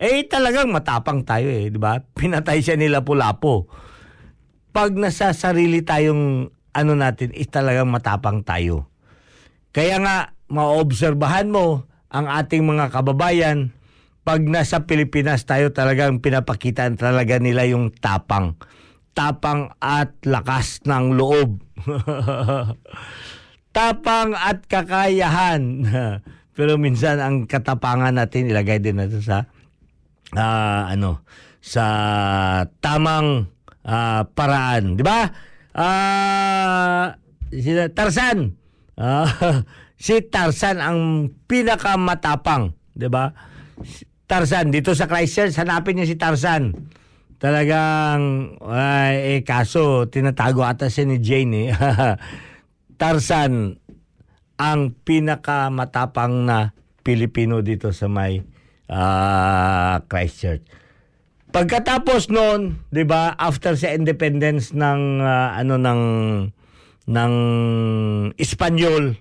Eh 0.00 0.24
talagang 0.24 0.72
matapang 0.72 1.24
tayo 1.28 1.48
eh, 1.48 1.68
'di 1.68 1.76
ba? 1.76 2.00
Pinatay 2.00 2.64
siya 2.64 2.80
nila 2.80 3.04
Pulapo. 3.04 3.68
Pag 4.72 4.96
nasa 4.96 5.36
sarili 5.36 5.84
tayong 5.84 6.48
ano 6.70 6.92
natin, 6.94 7.34
is 7.34 7.50
talagang 7.50 7.90
matapang 7.90 8.46
tayo. 8.46 8.86
Kaya 9.74 9.98
nga, 10.02 10.16
maobserbahan 10.50 11.50
mo 11.50 11.86
ang 12.10 12.26
ating 12.26 12.66
mga 12.66 12.90
kababayan, 12.90 13.74
pag 14.26 14.42
nasa 14.42 14.86
Pilipinas 14.86 15.46
tayo 15.46 15.70
talagang 15.74 16.22
pinapakita 16.22 16.90
talaga 16.94 17.38
nila 17.38 17.66
yung 17.66 17.94
tapang. 17.94 18.58
Tapang 19.14 19.74
at 19.82 20.14
lakas 20.22 20.82
ng 20.86 21.18
loob. 21.18 21.62
tapang 23.76 24.34
at 24.38 24.66
kakayahan. 24.70 25.62
Pero 26.60 26.76
minsan 26.76 27.16
ang 27.24 27.48
katapangan 27.48 28.12
natin 28.12 28.52
ilagay 28.52 28.84
din 28.84 29.00
natin 29.00 29.24
sa 29.24 29.48
ah, 30.36 30.92
ano 30.92 31.24
sa 31.64 31.84
tamang 32.84 33.48
ah, 33.80 34.28
paraan, 34.28 34.92
'di 34.92 35.00
ba? 35.00 35.24
Ah, 35.72 37.16
si 37.48 37.72
Tarzan. 37.96 38.52
Ah, 39.00 39.24
si 39.96 40.20
Tarzan 40.28 40.84
ang 40.84 41.32
pinakamatapang, 41.48 42.76
'di 42.92 43.08
ba? 43.08 43.32
Tarzan 44.28 44.68
dito 44.68 44.92
sa 44.92 45.08
Christchurch, 45.08 45.56
hanapin 45.56 45.96
niyo 45.96 46.12
si 46.12 46.20
Tarzan. 46.20 46.76
Talagang 47.40 48.52
ay 48.68 49.40
eh, 49.40 49.48
kaso 49.48 50.12
tinatago 50.12 50.60
ata 50.60 50.92
siya 50.92 51.08
ni 51.08 51.24
Jane 51.24 51.56
eh. 51.56 51.68
Tarzan 53.00 53.80
ang 54.60 54.92
pinakamatapang 54.92 56.44
na 56.44 56.76
Pilipino 57.00 57.64
dito 57.64 57.96
sa 57.96 58.12
may 58.12 58.44
ah, 58.92 60.04
Christchurch. 60.04 60.60
Pagkatapos 61.50 62.28
noon, 62.28 62.84
'di 62.92 63.08
ba, 63.08 63.32
after 63.40 63.72
sa 63.74 63.96
independence 63.96 64.76
ng 64.76 65.24
ah, 65.24 65.56
ano 65.56 65.80
ng 65.80 66.02
ng 67.08 67.34
Espanyol, 68.36 69.16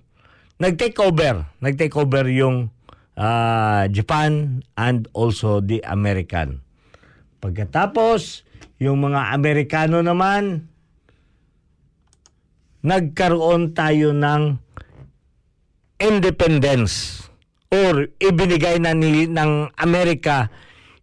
nag-take 0.60 1.00
over, 1.00 1.48
nag-take 1.64 1.96
over 1.96 2.28
yung 2.28 2.68
ah, 3.16 3.88
Japan 3.88 4.60
and 4.76 5.08
also 5.16 5.64
the 5.64 5.80
American. 5.88 6.60
Pagkatapos, 7.40 8.44
yung 8.84 9.00
mga 9.08 9.32
Amerikano 9.32 10.04
naman, 10.04 10.68
nagkaroon 12.84 13.72
tayo 13.72 14.12
ng 14.12 14.69
independence 16.00 17.28
or 17.70 18.10
ibinigay 18.18 18.82
na 18.82 18.98
ni, 18.98 19.30
ng 19.30 19.70
Amerika 19.78 20.50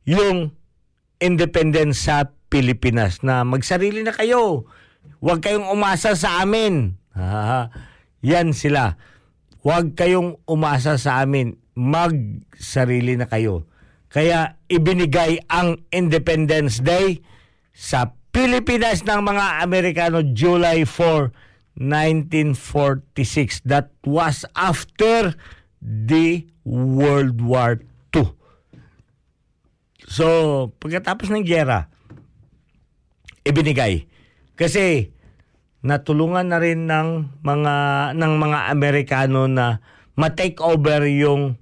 yung 0.03 0.51
independence 1.23 2.09
sa 2.09 2.29
Pilipinas 2.51 3.23
na 3.23 3.47
magsarili 3.47 4.03
na 4.03 4.15
kayo. 4.15 4.67
Huwag 5.23 5.43
kayong 5.43 5.69
umasa 5.71 6.15
sa 6.19 6.43
amin. 6.43 6.99
Ah, 7.17 7.73
yan 8.21 8.53
sila. 8.53 8.99
Huwag 9.63 9.99
kayong 9.99 10.39
umasa 10.47 10.99
sa 11.01 11.23
amin. 11.25 11.59
Magsarili 11.75 13.19
na 13.19 13.27
kayo. 13.27 13.67
Kaya 14.07 14.57
ibinigay 14.71 15.43
ang 15.51 15.83
Independence 15.91 16.81
Day 16.81 17.21
sa 17.75 18.15
Pilipinas 18.31 19.03
ng 19.05 19.21
mga 19.21 19.65
Amerikano 19.65 20.21
July 20.23 20.85
4, 20.85 21.33
1946. 21.77 23.63
That 23.69 23.93
was 24.05 24.45
after 24.57 25.37
the 25.81 26.49
World 26.65 27.39
War 27.41 27.79
II. 28.17 28.33
So, 30.07 30.27
pagkatapos 30.81 31.31
ng 31.31 31.45
gyera, 31.45 31.93
ibinigay. 33.47 34.09
Kasi 34.57 35.13
natulungan 35.87 36.51
na 36.51 36.59
rin 36.59 36.91
ng 36.91 37.39
mga 37.47 37.75
ng 38.19 38.33
mga 38.41 38.59
Amerikano 38.75 39.47
na 39.47 39.79
ma-take 40.19 40.59
over 40.59 41.07
yung 41.07 41.55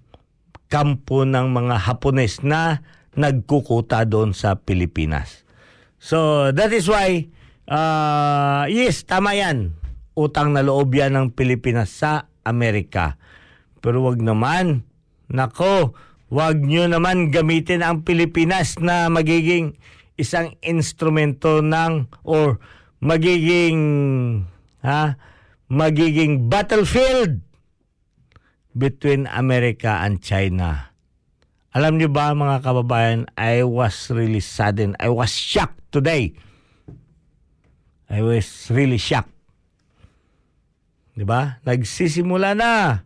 kampo 0.73 1.29
ng 1.29 1.53
mga 1.53 1.77
Hapones 1.85 2.41
na 2.41 2.81
nagkukuta 3.15 4.07
doon 4.09 4.33
sa 4.33 4.59
Pilipinas. 4.59 5.45
So, 6.01 6.51
that 6.51 6.71
is 6.75 6.91
why, 6.91 7.31
uh, 7.71 8.67
yes, 8.69 9.07
tama 9.07 9.39
yan. 9.39 9.84
Utang 10.15 10.55
na 10.55 10.63
loob 10.63 10.95
yan 10.95 11.19
ng 11.19 11.27
Pilipinas 11.35 11.91
sa 11.91 12.31
Amerika. 12.47 13.19
Pero 13.83 14.07
wag 14.07 14.23
naman, 14.23 14.87
nako, 15.27 15.99
wag 16.31 16.63
nyo 16.63 16.87
naman 16.87 17.35
gamitin 17.35 17.83
ang 17.83 18.07
Pilipinas 18.07 18.79
na 18.79 19.11
magiging 19.11 19.75
isang 20.15 20.55
instrumento 20.63 21.59
ng 21.59 22.07
or 22.23 22.63
magiging 23.03 23.79
ha 24.87 25.19
magiging 25.67 26.47
battlefield 26.47 27.43
between 28.75 29.27
America 29.31 30.03
and 30.03 30.23
China. 30.23 30.95
Alam 31.75 31.99
niyo 31.99 32.07
ba 32.07 32.31
mga 32.31 32.63
kababayan, 32.63 33.27
I 33.35 33.67
was 33.67 34.07
really 34.15 34.39
saddened. 34.39 34.95
I 35.03 35.11
was 35.11 35.35
shocked 35.35 35.83
today. 35.91 36.39
I 38.07 38.23
was 38.23 38.71
really 38.71 38.99
shocked. 38.99 39.34
'Di 41.15 41.25
ba? 41.27 41.63
Nagsisimula 41.63 42.59
na 42.59 43.03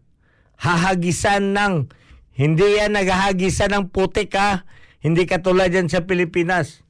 hahagisan 0.59 1.55
ng 1.55 1.93
hindi 2.39 2.79
yan 2.79 2.97
naghahagisan 2.97 3.75
ng 3.75 3.85
putik 3.93 4.35
ha. 4.39 4.65
Hindi 4.99 5.27
katulad 5.27 5.71
yan 5.71 5.91
sa 5.91 6.07
Pilipinas. 6.07 6.83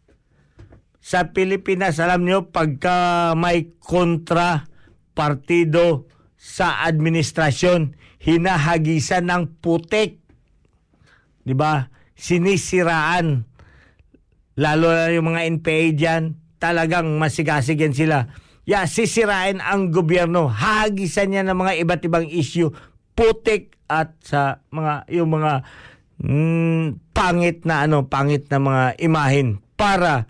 Sa 0.98 1.33
Pilipinas, 1.33 2.00
alam 2.04 2.24
niyo, 2.24 2.52
pagka 2.52 3.33
may 3.33 3.72
kontra 3.81 4.68
partido 5.16 6.04
sa 6.37 6.85
administrasyon, 6.85 7.96
hinahagisan 8.20 9.26
ng 9.26 9.42
putik. 9.64 10.20
'Di 11.42 11.54
ba? 11.57 11.88
Sinisiraan. 12.12 13.48
Lalo 14.59 14.90
na 14.90 15.14
yung 15.14 15.33
mga 15.33 15.46
NPA 15.54 15.85
diyan, 15.94 16.22
talagang 16.59 17.14
masigasig 17.16 17.78
yan 17.78 17.94
sila. 17.94 18.26
Ya, 18.68 18.85
sisirain 18.85 19.64
ang 19.64 19.88
gobyerno. 19.88 20.52
Hahagisan 20.52 21.33
niya 21.33 21.40
ng 21.40 21.57
mga 21.57 21.72
iba't 21.88 22.02
ibang 22.04 22.28
issue, 22.28 22.68
putik 23.16 23.81
at 23.88 24.12
sa 24.20 24.61
mga 24.68 25.09
yung 25.09 25.40
mga 25.40 25.52
mm, 26.20 27.16
pangit 27.16 27.64
na 27.64 27.88
ano, 27.88 28.04
pangit 28.12 28.44
na 28.52 28.61
mga 28.61 28.85
imahin 29.00 29.64
para 29.72 30.28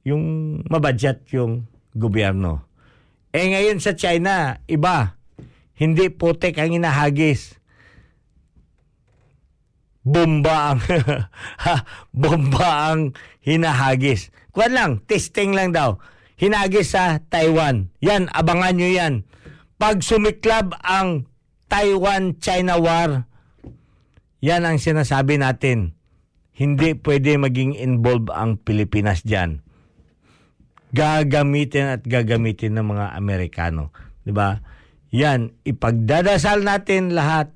yung 0.00 0.56
mabadget 0.64 1.28
yung 1.36 1.68
gobyerno. 1.92 2.64
Eh 3.36 3.52
ngayon 3.52 3.84
sa 3.84 3.92
China, 3.92 4.56
iba. 4.64 5.20
Hindi 5.76 6.08
putik 6.08 6.56
ang 6.56 6.72
inahagis. 6.72 7.60
Bomba 10.00 10.72
ang 10.72 10.80
bomba 12.24 12.96
ang 12.96 13.12
hinahagis. 13.44 14.32
Kuwan 14.56 14.72
lang, 14.72 14.90
testing 15.04 15.52
lang 15.52 15.76
daw. 15.76 16.00
Hinagis 16.40 16.96
sa 16.96 17.20
Taiwan. 17.20 17.92
Yan, 18.00 18.32
abangan 18.32 18.72
nyo 18.72 18.88
yan. 18.88 19.28
Pag 19.76 20.00
sumiklab 20.00 20.72
ang 20.80 21.28
Taiwan-China 21.68 22.80
War, 22.80 23.28
yan 24.40 24.64
ang 24.64 24.80
sinasabi 24.80 25.36
natin. 25.36 25.92
Hindi 26.56 26.96
pwede 26.96 27.36
maging 27.36 27.76
involved 27.76 28.32
ang 28.32 28.56
Pilipinas 28.56 29.20
dyan. 29.20 29.60
Gagamitin 30.96 32.00
at 32.00 32.02
gagamitin 32.08 32.72
ng 32.80 32.88
mga 32.88 33.06
Amerikano. 33.20 33.92
Ba? 34.24 34.64
Yan, 35.12 35.52
ipagdadasal 35.68 36.64
natin 36.64 37.12
lahat 37.12 37.52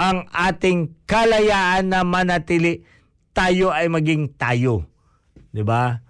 ang 0.00 0.32
ating 0.32 0.96
kalayaan 1.04 1.92
na 1.92 2.00
manatili 2.08 2.88
tayo 3.36 3.68
ay 3.72 3.88
maging 3.88 4.32
tayo. 4.36 4.88
'Di 5.52 5.64
ba? 5.64 6.00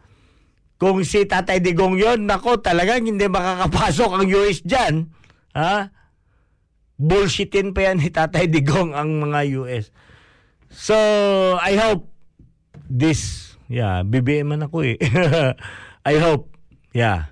Kung 0.83 1.07
si 1.07 1.23
Tatay 1.23 1.63
Digong 1.63 1.95
'yon, 1.95 2.27
nako, 2.27 2.59
talagang 2.59 3.07
hindi 3.07 3.31
makakapasok 3.31 4.19
ang 4.19 4.27
US 4.35 4.67
diyan. 4.67 4.95
Ha? 5.55 5.95
Bullshitin 6.99 7.71
pa 7.71 7.87
yan 7.87 8.03
ni 8.03 8.11
Tatay 8.11 8.51
Digong 8.51 8.91
ang 8.91 9.23
mga 9.23 9.63
US. 9.63 9.95
So, 10.75 10.99
I 11.63 11.79
hope 11.79 12.11
this, 12.91 13.55
yeah, 13.71 14.03
BBM 14.03 14.59
man 14.59 14.67
ako 14.67 14.83
eh. 14.83 14.99
I 16.11 16.19
hope, 16.19 16.51
yeah, 16.91 17.31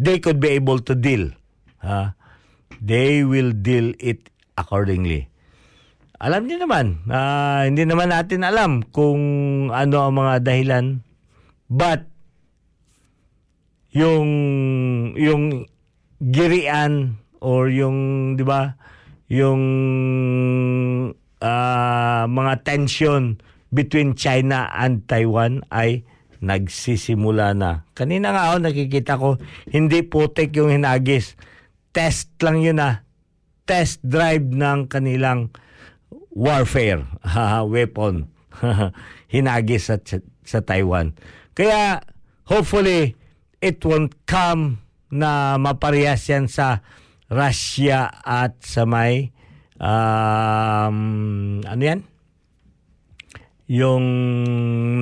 they 0.00 0.16
could 0.16 0.40
be 0.40 0.56
able 0.56 0.80
to 0.80 0.96
deal. 0.96 1.28
Ha? 1.84 2.16
They 2.80 3.20
will 3.20 3.52
deal 3.52 3.92
it 4.00 4.32
accordingly. 4.56 5.28
Alam 6.16 6.48
niyo 6.48 6.64
naman, 6.64 7.04
ah, 7.12 7.68
hindi 7.68 7.84
naman 7.84 8.16
natin 8.16 8.48
alam 8.48 8.80
kung 8.80 9.20
ano 9.68 10.08
ang 10.08 10.14
mga 10.16 10.34
dahilan. 10.40 11.04
But, 11.70 12.10
yung, 13.94 14.28
yung 15.14 15.70
girian 16.18 17.22
or 17.38 17.70
yung, 17.70 18.34
di 18.34 18.42
ba, 18.42 18.74
yung 19.30 19.62
ah, 21.38 22.26
mga 22.26 22.52
tension 22.66 23.38
between 23.70 24.18
China 24.18 24.66
and 24.74 25.06
Taiwan 25.06 25.62
ay 25.70 26.02
nagsisimula 26.42 27.54
na. 27.54 27.86
Kanina 27.94 28.34
nga 28.34 28.50
ako 28.50 28.56
nakikita 28.58 29.14
ko, 29.20 29.38
hindi 29.70 30.02
putik 30.02 30.50
yung 30.58 30.74
hinagis. 30.74 31.38
Test 31.94 32.34
lang 32.42 32.58
yun 32.58 32.82
ah. 32.82 33.06
Test 33.68 34.02
drive 34.02 34.50
ng 34.50 34.90
kanilang 34.90 35.54
warfare 36.34 37.06
weapon. 37.74 38.26
hinagis 39.32 39.88
sa, 39.88 39.96
sa 40.42 40.60
Taiwan. 40.64 41.14
Kaya 41.60 42.00
hopefully 42.48 43.20
it 43.60 43.84
won't 43.84 44.16
come 44.24 44.80
na 45.12 45.60
maparehas 45.60 46.24
yan 46.24 46.48
sa 46.48 46.80
Russia 47.28 48.08
at 48.24 48.64
sa 48.64 48.88
may 48.88 49.28
um, 49.76 51.60
ano 51.60 51.82
yan? 51.84 52.00
Yung 53.68 54.06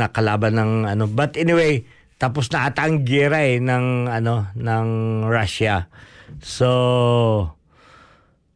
nakalaban 0.03 0.59
ng 0.59 0.73
ano. 0.99 1.07
But 1.07 1.39
anyway, 1.39 1.87
tapos 2.19 2.51
na 2.51 2.67
ata 2.67 2.91
ang 2.91 3.07
gira 3.07 3.39
eh 3.47 3.63
ng 3.63 4.11
ano 4.11 4.51
ng 4.59 4.89
Russia. 5.31 5.87
So 6.43 7.55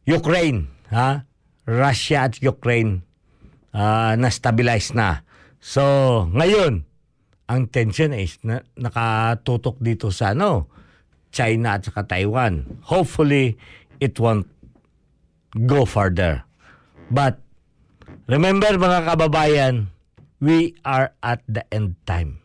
Ukraine, 0.03 0.67
ha? 0.91 1.23
Russia 1.63 2.27
at 2.27 2.35
Ukraine 2.43 3.07
uh, 3.71 4.19
na-stabilize 4.19 4.91
na. 4.91 5.23
So, 5.63 6.27
ngayon, 6.35 6.83
ang 7.47 7.67
tension 7.67 8.15
is 8.15 8.39
na, 8.43 8.63
nakatutok 8.79 9.79
dito 9.83 10.09
sa 10.09 10.31
ano, 10.31 10.71
China 11.33 11.75
at 11.79 11.89
saka 11.89 12.05
Taiwan. 12.05 12.83
Hopefully, 12.87 13.57
it 13.99 14.15
won't 14.21 14.47
go 15.65 15.83
further. 15.83 16.45
But, 17.09 17.41
remember 18.29 18.77
mga 18.77 19.09
kababayan, 19.09 19.93
we 20.37 20.77
are 20.85 21.15
at 21.23 21.41
the 21.49 21.65
end 21.73 21.97
time. 22.05 22.39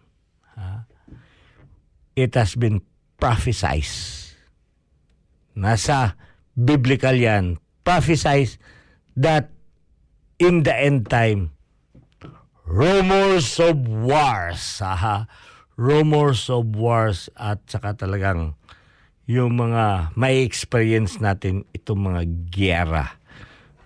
It 2.19 2.35
has 2.35 2.59
been 2.59 2.83
prophesied. 3.15 3.87
Nasa 5.55 6.19
biblical 6.59 7.15
yan. 7.15 7.63
Prophesied 7.87 8.59
that 9.15 9.55
in 10.43 10.67
the 10.67 10.75
end 10.75 11.07
time, 11.07 11.55
rumors 12.69 13.57
of 13.57 13.89
wars, 13.89 14.85
aha, 14.85 15.25
rumors 15.81 16.53
of 16.53 16.77
wars 16.77 17.33
at 17.33 17.65
saka 17.65 17.97
talagang 17.97 18.53
yung 19.25 19.57
mga 19.57 20.13
may 20.17 20.45
experience 20.45 21.17
natin 21.17 21.65
itong 21.73 22.13
mga 22.13 22.23
giyera. 22.53 23.05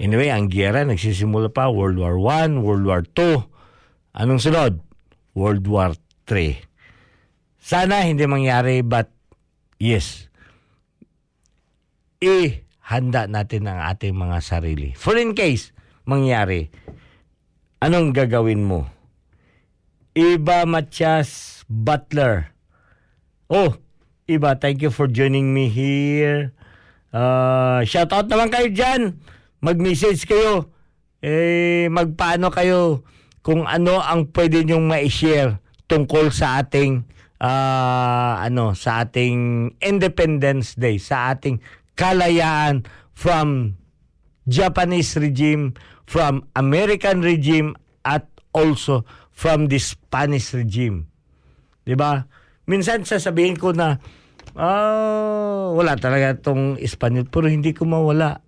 Anyway, 0.03 0.35
ang 0.35 0.51
giyera 0.51 0.83
nagsisimula 0.83 1.55
pa 1.55 1.71
World 1.71 2.03
War 2.03 2.19
I, 2.19 2.51
World 2.59 2.87
War 2.87 3.03
II. 3.07 3.47
Anong 4.19 4.43
sunod? 4.43 4.83
World 5.39 5.65
War 5.71 5.95
III. 6.27 6.59
Sana 7.63 8.03
hindi 8.03 8.27
mangyari 8.27 8.83
but 8.83 9.15
yes, 9.79 10.27
ihanda 12.19 13.31
natin 13.31 13.71
ang 13.71 13.79
ating 13.95 14.19
mga 14.19 14.43
sarili. 14.43 14.91
For 14.99 15.15
in 15.15 15.39
case 15.39 15.71
mangyari, 16.03 16.67
anong 17.83 18.15
gagawin 18.15 18.63
mo? 18.63 18.87
Iba 20.15 20.63
Matias 20.69 21.63
Butler. 21.67 22.55
Oh, 23.51 23.77
Iba, 24.31 24.55
thank 24.55 24.81
you 24.81 24.95
for 24.95 25.11
joining 25.11 25.51
me 25.51 25.67
here. 25.67 26.55
Uh, 27.11 27.83
shout 27.83 28.15
out 28.15 28.31
naman 28.31 28.49
kayo 28.55 28.71
dyan. 28.71 29.19
Mag-message 29.59 30.25
kayo. 30.31 30.71
Eh, 31.19 31.91
magpaano 31.91 32.49
kayo 32.55 33.03
kung 33.43 33.67
ano 33.67 33.99
ang 33.99 34.31
pwede 34.31 34.63
nyong 34.63 34.87
ma-share 34.87 35.59
tungkol 35.91 36.31
sa 36.31 36.63
ating 36.63 37.03
uh, 37.43 38.39
ano 38.39 38.73
sa 38.79 39.03
ating 39.03 39.71
Independence 39.83 40.79
Day, 40.79 41.03
sa 41.03 41.35
ating 41.35 41.59
kalayaan 41.99 42.87
from 43.13 43.77
Japanese 44.47 45.15
regime, 45.19 45.77
from 46.07 46.45
American 46.59 47.23
regime 47.23 47.79
at 48.05 48.27
also 48.53 49.07
from 49.33 49.73
the 49.73 49.81
Spanish 49.81 50.53
regime. 50.53 51.09
'Di 51.89 51.97
ba? 51.97 52.29
Minsan 52.69 53.09
sasabihin 53.09 53.57
ko 53.59 53.73
na 53.73 53.99
ah, 54.55 55.73
wala 55.73 55.97
talaga 55.97 56.37
tong 56.39 56.77
Espanyol 56.79 57.27
pero 57.33 57.49
hindi 57.49 57.73
ko 57.73 57.89
mawala. 57.89 58.45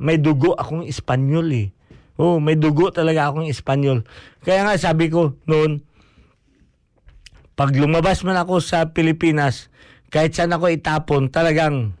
May 0.00 0.16
dugo 0.16 0.56
akong 0.56 0.88
Espanyol 0.88 1.48
eh. 1.52 1.68
Oh, 2.16 2.40
may 2.40 2.56
dugo 2.56 2.88
talaga 2.88 3.28
akong 3.28 3.48
Espanyol. 3.48 4.08
Kaya 4.40 4.64
nga 4.64 4.80
sabi 4.80 5.12
ko 5.12 5.36
noon 5.44 5.84
pag 7.60 7.76
lumabas 7.76 8.24
man 8.24 8.40
ako 8.40 8.64
sa 8.64 8.88
Pilipinas, 8.96 9.68
kahit 10.08 10.32
saan 10.32 10.56
ako 10.56 10.72
itapon, 10.72 11.28
talagang 11.28 11.92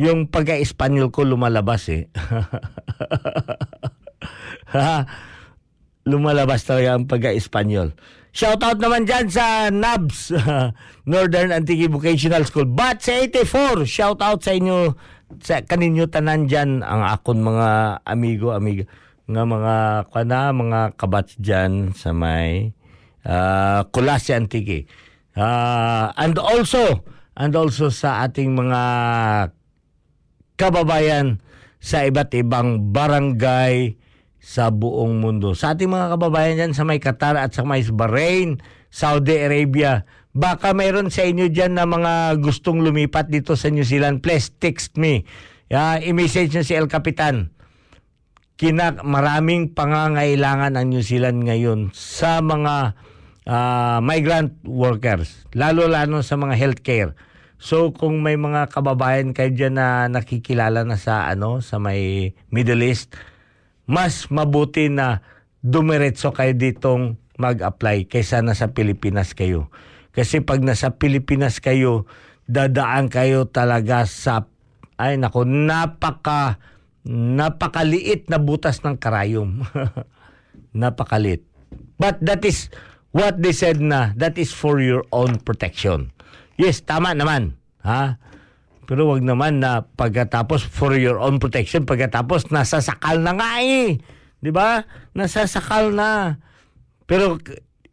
yung 0.00 0.28
pagka-Espanyol 0.28 1.12
ko 1.12 1.24
lumalabas 1.26 1.88
eh. 1.92 2.08
lumalabas 6.10 6.64
talaga 6.64 6.96
ang 6.96 7.04
pagka-Espanyol. 7.04 7.92
Shoutout 8.32 8.80
naman 8.80 9.04
dyan 9.04 9.28
sa 9.28 9.68
NABS, 9.68 10.32
Northern 11.12 11.52
Antique 11.52 11.92
Vocational 11.92 12.48
School. 12.48 12.64
But 12.64 13.04
sa 13.04 13.20
84, 13.28 13.84
shoutout 13.84 14.40
sa 14.40 14.56
inyo, 14.56 14.96
sa 15.44 15.60
kaninyo 15.60 16.08
tanan 16.08 16.48
dyan, 16.48 16.80
ang 16.80 17.04
akon 17.04 17.44
mga 17.44 18.00
amigo, 18.08 18.56
amiga, 18.56 18.88
nga 19.28 19.44
mga, 19.44 19.74
kana, 20.08 20.40
mga 20.56 20.80
kabats 20.96 21.36
dyan 21.36 21.92
sa 21.92 22.16
may 22.16 22.72
uh, 23.28 23.84
Kulasi 23.92 24.32
Antique. 24.32 24.88
Uh, 25.36 26.08
and 26.16 26.40
also, 26.40 27.04
and 27.36 27.52
also 27.52 27.92
sa 27.92 28.24
ating 28.24 28.56
mga 28.56 28.80
kababayan 30.62 31.42
sa 31.82 32.06
iba't 32.06 32.30
ibang 32.38 32.94
barangay, 32.94 33.98
sa 34.42 34.74
buong 34.74 35.22
mundo. 35.22 35.54
Sa 35.54 35.72
ating 35.72 35.86
mga 35.86 36.18
kababayan 36.18 36.58
dyan 36.58 36.74
sa 36.74 36.82
may 36.82 36.98
Qatar 36.98 37.38
at 37.38 37.54
sa 37.54 37.62
may 37.62 37.86
Bahrain, 37.86 38.58
Saudi 38.90 39.38
Arabia, 39.38 40.02
baka 40.34 40.74
mayroon 40.74 41.14
sa 41.14 41.22
inyo 41.22 41.46
dyan 41.46 41.78
na 41.78 41.86
mga 41.86 42.42
gustong 42.42 42.82
lumipat 42.82 43.30
dito 43.30 43.54
sa 43.54 43.70
New 43.70 43.86
Zealand, 43.86 44.18
please 44.18 44.50
text 44.58 44.98
me. 44.98 45.22
Yeah, 45.70 46.02
i-message 46.02 46.52
nyo 46.52 46.66
si 46.66 46.74
El 46.74 46.90
Capitan. 46.90 47.54
Kina, 48.58 48.98
maraming 49.00 49.72
pangangailangan 49.72 50.76
ang 50.76 50.86
New 50.90 51.00
Zealand 51.00 51.46
ngayon 51.46 51.94
sa 51.94 52.42
mga 52.42 52.98
uh, 53.46 53.98
migrant 54.02 54.58
workers, 54.66 55.46
lalo-lalo 55.54 56.20
sa 56.20 56.36
mga 56.36 56.58
healthcare. 56.58 57.14
So 57.62 57.94
kung 57.94 58.26
may 58.26 58.34
mga 58.34 58.74
kababayan 58.74 59.30
kayo 59.30 59.54
dyan 59.54 59.78
na 59.78 60.10
nakikilala 60.10 60.82
na 60.82 60.98
sa 60.98 61.30
ano 61.30 61.62
sa 61.62 61.78
may 61.78 62.34
Middle 62.50 62.82
East, 62.82 63.14
mas 63.86 64.26
mabuti 64.34 64.90
na 64.90 65.22
dumiretso 65.62 66.34
kayo 66.34 66.58
ditong 66.58 67.14
mag-apply 67.38 68.10
kaysa 68.10 68.42
nasa 68.42 68.74
Pilipinas 68.74 69.30
kayo. 69.38 69.70
Kasi 70.10 70.42
pag 70.42 70.58
nasa 70.58 70.98
Pilipinas 70.98 71.62
kayo, 71.62 72.10
dadaan 72.50 73.06
kayo 73.06 73.46
talaga 73.46 74.10
sa 74.10 74.50
ay 74.98 75.22
nako, 75.22 75.46
napaka 75.46 76.58
napakaliit 77.06 78.26
na 78.26 78.42
butas 78.42 78.82
ng 78.82 78.98
karayom. 78.98 79.62
napakaliit. 80.74 81.46
But 81.94 82.18
that 82.26 82.42
is 82.42 82.74
what 83.14 83.38
they 83.38 83.54
said 83.54 83.78
na 83.78 84.14
that 84.18 84.38
is 84.38 84.50
for 84.50 84.82
your 84.82 85.06
own 85.10 85.38
protection. 85.42 86.11
Yes, 86.60 86.84
tama 86.84 87.16
naman. 87.16 87.56
Ha? 87.82 88.20
Pero 88.86 89.08
wag 89.08 89.24
naman 89.24 89.62
na 89.62 89.86
pagkatapos 89.86 90.66
for 90.66 90.92
your 90.98 91.16
own 91.16 91.38
protection, 91.38 91.86
pagkatapos 91.86 92.50
nasasakal 92.50 93.22
na 93.22 93.32
nga 93.38 93.62
eh. 93.62 93.96
'Di 94.42 94.50
ba? 94.50 94.84
Nasasakal 95.14 95.94
na. 95.94 96.42
Pero 97.06 97.38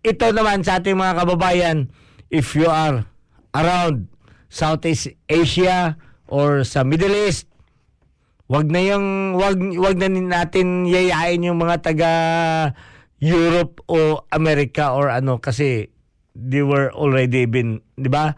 ito 0.01 0.26
naman 0.34 0.66
sa 0.66 0.82
ating 0.82 0.97
mga 0.97 1.24
kababayan, 1.24 1.78
if 2.34 2.57
you 2.57 2.66
are 2.66 3.05
around 3.53 4.10
Southeast 4.49 5.14
Asia 5.30 5.95
or 6.26 6.66
sa 6.66 6.82
Middle 6.82 7.14
East, 7.14 7.45
wag 8.49 8.66
na 8.74 8.82
yung 8.82 9.38
wag 9.38 9.62
wag 9.78 9.95
na 10.01 10.10
natin 10.10 10.89
yayain 10.89 11.45
yung 11.45 11.62
mga 11.62 11.86
taga 11.86 12.12
Europe 13.22 13.86
o 13.86 14.26
America 14.34 14.97
or 14.97 15.14
ano 15.14 15.38
kasi 15.38 15.93
they 16.36 16.62
were 16.62 16.94
already 16.94 17.46
been, 17.50 17.82
'di 17.98 18.10
ba? 18.12 18.34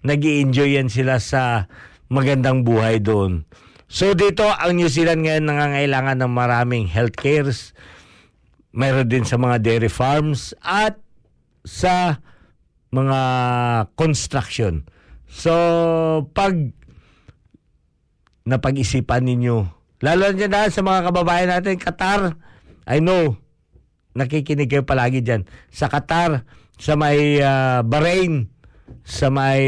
Nag-enjoy 0.00 0.80
yan 0.80 0.88
sila 0.88 1.20
sa 1.20 1.68
magandang 2.08 2.64
buhay 2.64 2.98
doon. 3.04 3.44
So 3.90 4.14
dito 4.14 4.46
ang 4.46 4.78
New 4.78 4.86
Zealand 4.86 5.26
ngayon 5.26 5.50
nangangailangan 5.50 6.22
ng 6.22 6.32
maraming 6.32 6.86
health 6.86 7.18
cares. 7.18 7.74
Mayroon 8.70 9.10
din 9.10 9.26
sa 9.26 9.34
mga 9.34 9.58
dairy 9.60 9.90
farms 9.90 10.54
at 10.62 10.94
sa 11.66 12.22
mga 12.94 13.20
construction. 13.98 14.86
So 15.26 15.52
pag 16.30 16.54
napag-isipan 18.46 19.26
ninyo, 19.26 19.56
lalo 20.02 20.22
na 20.32 20.38
dyan 20.38 20.70
sa 20.70 20.82
mga 20.82 21.10
kababayan 21.10 21.50
natin, 21.50 21.76
Qatar, 21.78 22.38
I 22.86 22.98
know, 22.98 23.38
nakikinig 24.14 24.70
kayo 24.70 24.82
palagi 24.82 25.22
dyan. 25.22 25.46
Sa 25.70 25.86
Qatar, 25.86 26.46
sa 26.80 26.96
may 26.96 27.44
ah, 27.44 27.84
Bahrain, 27.84 28.48
sa 29.04 29.28
may 29.28 29.62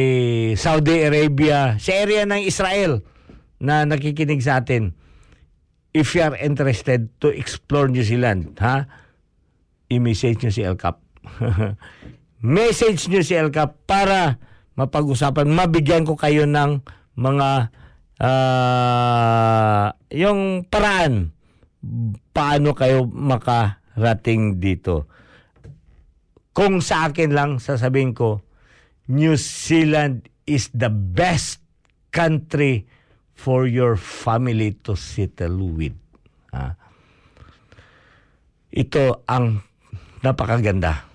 Saudi 0.57 1.05
Arabia, 1.05 1.77
sa 1.77 1.93
area 1.93 2.25
ng 2.25 2.41
Israel 2.41 3.05
na 3.61 3.85
nakikinig 3.85 4.41
sa 4.41 4.65
atin. 4.65 4.97
If 5.93 6.17
you 6.17 6.25
are 6.25 6.33
interested 6.41 7.13
to 7.21 7.29
explore 7.29 7.93
New 7.93 8.01
Zealand, 8.01 8.57
ha? 8.65 8.89
I-message 9.93 10.41
nyo 10.41 10.53
si 10.57 10.65
LCAP. 10.65 10.97
message 12.57 13.13
nyo 13.13 13.21
si 13.21 13.37
LCAP 13.37 13.85
para 13.85 14.41
mapag-usapan, 14.81 15.53
mabigyan 15.53 16.09
ko 16.09 16.17
kayo 16.17 16.49
ng 16.49 16.81
mga 17.21 17.49
ah, 18.25 19.93
yung 20.09 20.65
paraan 20.65 21.37
paano 22.33 22.73
kayo 22.73 23.05
makarating 23.05 24.57
dito. 24.57 25.12
Kung 26.53 26.85
sa 26.85 27.09
akin 27.09 27.33
lang 27.33 27.51
sasabihin 27.57 28.13
ko, 28.13 28.45
New 29.09 29.37
Zealand 29.41 30.29
is 30.45 30.69
the 30.77 30.93
best 30.93 31.65
country 32.13 32.85
for 33.33 33.65
your 33.65 33.97
family 33.97 34.77
to 34.85 34.93
settle 34.95 35.73
with. 35.73 35.97
Ah. 36.53 36.77
Ito 38.73 39.25
ang 39.25 39.65
napakaganda. 40.21 41.09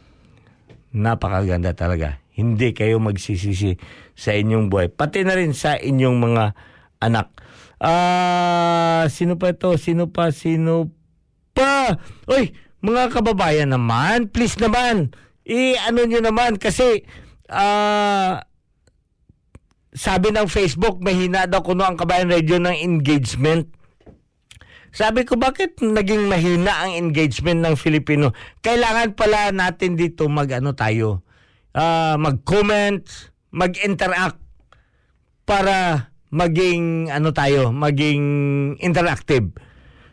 Napakaganda 0.97 1.77
talaga. 1.77 2.17
Hindi 2.33 2.73
kayo 2.73 2.97
magsisisi 3.01 3.77
sa 4.13 4.33
inyong 4.33 4.69
buhay. 4.69 4.89
Pati 4.89 5.25
na 5.25 5.38
rin 5.38 5.53
sa 5.53 5.77
inyong 5.77 6.17
mga 6.17 6.45
anak. 7.01 7.33
Ah, 7.77 9.05
sino 9.09 9.38
pa 9.38 9.53
ito? 9.53 9.73
Sino 9.77 10.09
pa? 10.09 10.33
Sino 10.33 10.89
pa? 11.53 11.97
Uy, 12.25 12.53
mga 12.81 13.13
kababayan 13.13 13.73
naman, 13.73 14.29
please 14.29 14.57
naman. 14.57 15.13
I-ano 15.47 16.03
nyo 16.03 16.19
naman 16.19 16.59
kasi 16.59 17.07
ah 17.47 18.43
sabi 19.97 20.29
ng 20.29 20.45
Facebook, 20.45 21.01
mahina 21.01 21.49
daw 21.49 21.65
kuno 21.65 21.81
ang 21.81 21.97
Kabayan 21.97 22.29
Radio 22.29 22.61
ng 22.61 22.77
engagement. 22.85 23.65
Sabi 24.93 25.25
ko, 25.25 25.41
bakit 25.41 25.81
naging 25.81 26.29
mahina 26.29 26.85
ang 26.85 26.93
engagement 26.93 27.65
ng 27.65 27.73
Filipino? 27.73 28.31
Kailangan 28.61 29.17
pala 29.17 29.49
natin 29.49 29.97
dito 29.97 30.29
mag-ano 30.29 30.77
tayo, 30.77 31.25
ah, 31.73 32.13
mag-comment, 32.13 33.01
mag-interact 33.49 34.37
para 35.49 36.07
maging 36.29 37.09
ano 37.09 37.33
tayo, 37.33 37.73
maging 37.73 38.21
interactive. 38.77 39.49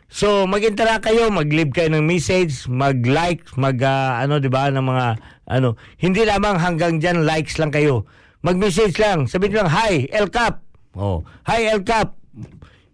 So, 0.05 0.45
mag-interact 0.45 1.09
kayo, 1.09 1.33
mag-leave 1.33 1.73
kayo 1.73 1.89
ng 1.89 2.05
message, 2.05 2.69
mag-like, 2.69 3.41
mag 3.57 3.81
ah, 3.81 4.21
ano 4.21 4.37
'di 4.37 4.53
ba 4.53 4.69
ng 4.69 4.85
mga 4.85 5.05
ano, 5.49 5.75
hindi 5.97 6.21
lamang 6.21 6.61
hanggang 6.61 7.01
diyan 7.01 7.25
likes 7.25 7.57
lang 7.57 7.73
kayo. 7.73 8.05
Mag-message 8.45 8.95
lang, 9.01 9.25
sabihin 9.25 9.65
lang, 9.65 9.69
"Hi, 9.73 10.05
LCAP." 10.13 10.61
Oh, 10.93 11.25
"Hi, 11.49 11.73
LCAP." 11.73 12.13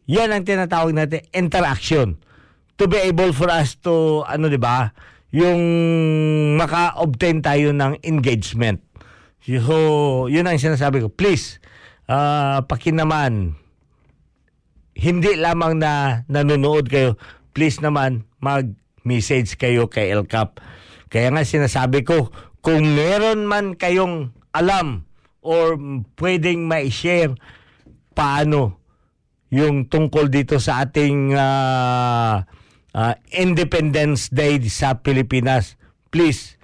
Yan 0.07 0.32
ang 0.32 0.43
tinatawag 0.47 0.95
natin 0.95 1.28
interaction. 1.36 2.16
To 2.80 2.89
be 2.89 2.97
able 2.97 3.36
for 3.36 3.51
us 3.51 3.78
to 3.84 4.24
ano 4.26 4.47
'di 4.47 4.57
ba, 4.57 4.95
yung 5.36 5.62
maka-obtain 6.57 7.43
tayo 7.43 7.76
ng 7.76 8.01
engagement. 8.07 8.80
So, 9.43 10.28
yun 10.32 10.47
ang 10.47 10.59
sinasabi 10.59 11.03
ko. 11.03 11.07
Please, 11.12 11.59
ah 12.07 12.64
pakinaman, 12.68 13.61
hindi 15.02 15.34
lamang 15.34 15.82
na 15.82 16.22
nanonood 16.30 16.86
kayo, 16.86 17.18
please 17.58 17.82
naman 17.82 18.30
mag-message 18.38 19.58
kayo 19.58 19.89
kay 19.89 20.14
LCAP. 20.14 20.62
Kaya 21.10 21.34
nga 21.34 21.41
sinasabi 21.41 22.06
ko, 22.06 22.30
kung 22.62 22.93
meron 22.93 23.49
man 23.49 23.74
kayong 23.74 24.30
alam 24.54 25.10
or 25.41 25.74
pwedeng 26.22 26.70
ma-share 26.70 27.34
paano 28.14 28.78
yung 29.49 29.89
tungkol 29.89 30.30
dito 30.30 30.62
sa 30.62 30.86
ating 30.86 31.34
ah, 31.34 32.45
ah, 32.93 33.14
Independence 33.34 34.30
Day 34.30 34.62
sa 34.70 35.02
Pilipinas, 35.02 35.82
please, 36.14 36.62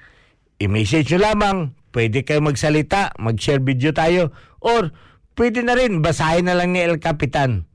i-message 0.62 1.10
nyo 1.12 1.26
lamang. 1.26 1.58
Pwede 1.90 2.22
kayo 2.22 2.46
magsalita, 2.46 3.18
mag-share 3.18 3.66
video 3.66 3.90
tayo, 3.90 4.30
or 4.62 4.94
pwede 5.34 5.66
na 5.66 5.74
rin, 5.74 6.06
basahin 6.06 6.46
na 6.46 6.54
lang 6.54 6.78
ni 6.78 6.86
El 6.86 7.02
Capitan. 7.02 7.66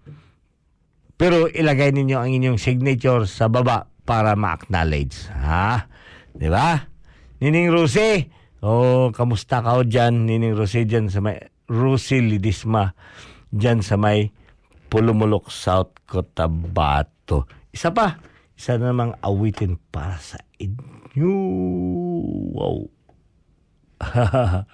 Pero 1.23 1.47
ilagay 1.47 1.95
ninyo 1.95 2.19
ang 2.19 2.35
inyong 2.35 2.59
signature 2.59 3.31
sa 3.31 3.47
baba 3.47 3.87
para 4.03 4.35
ma-acknowledge. 4.35 5.31
Ha? 5.31 5.87
Di 6.35 6.51
ba? 6.51 6.83
Nining 7.39 7.71
Rose, 7.71 8.27
oh, 8.59 9.15
kamusta 9.15 9.63
ka 9.63 9.79
o 9.79 9.87
dyan? 9.87 10.27
Nining 10.27 10.59
Rose 10.59 10.83
dyan 10.83 11.07
sa 11.07 11.23
may, 11.23 11.39
Rose 11.71 12.19
Lidisma, 12.19 12.91
dyan 13.55 13.87
sa 13.87 13.95
may 13.95 14.35
Pulumulok, 14.91 15.47
South 15.55 15.95
Cotabato. 16.11 17.47
Isa 17.71 17.95
pa, 17.95 18.19
isa 18.59 18.75
na 18.83 18.91
namang 18.91 19.15
awitin 19.23 19.79
para 19.95 20.19
sa 20.19 20.43
inyo. 20.59 21.39
Wow. 22.51 22.91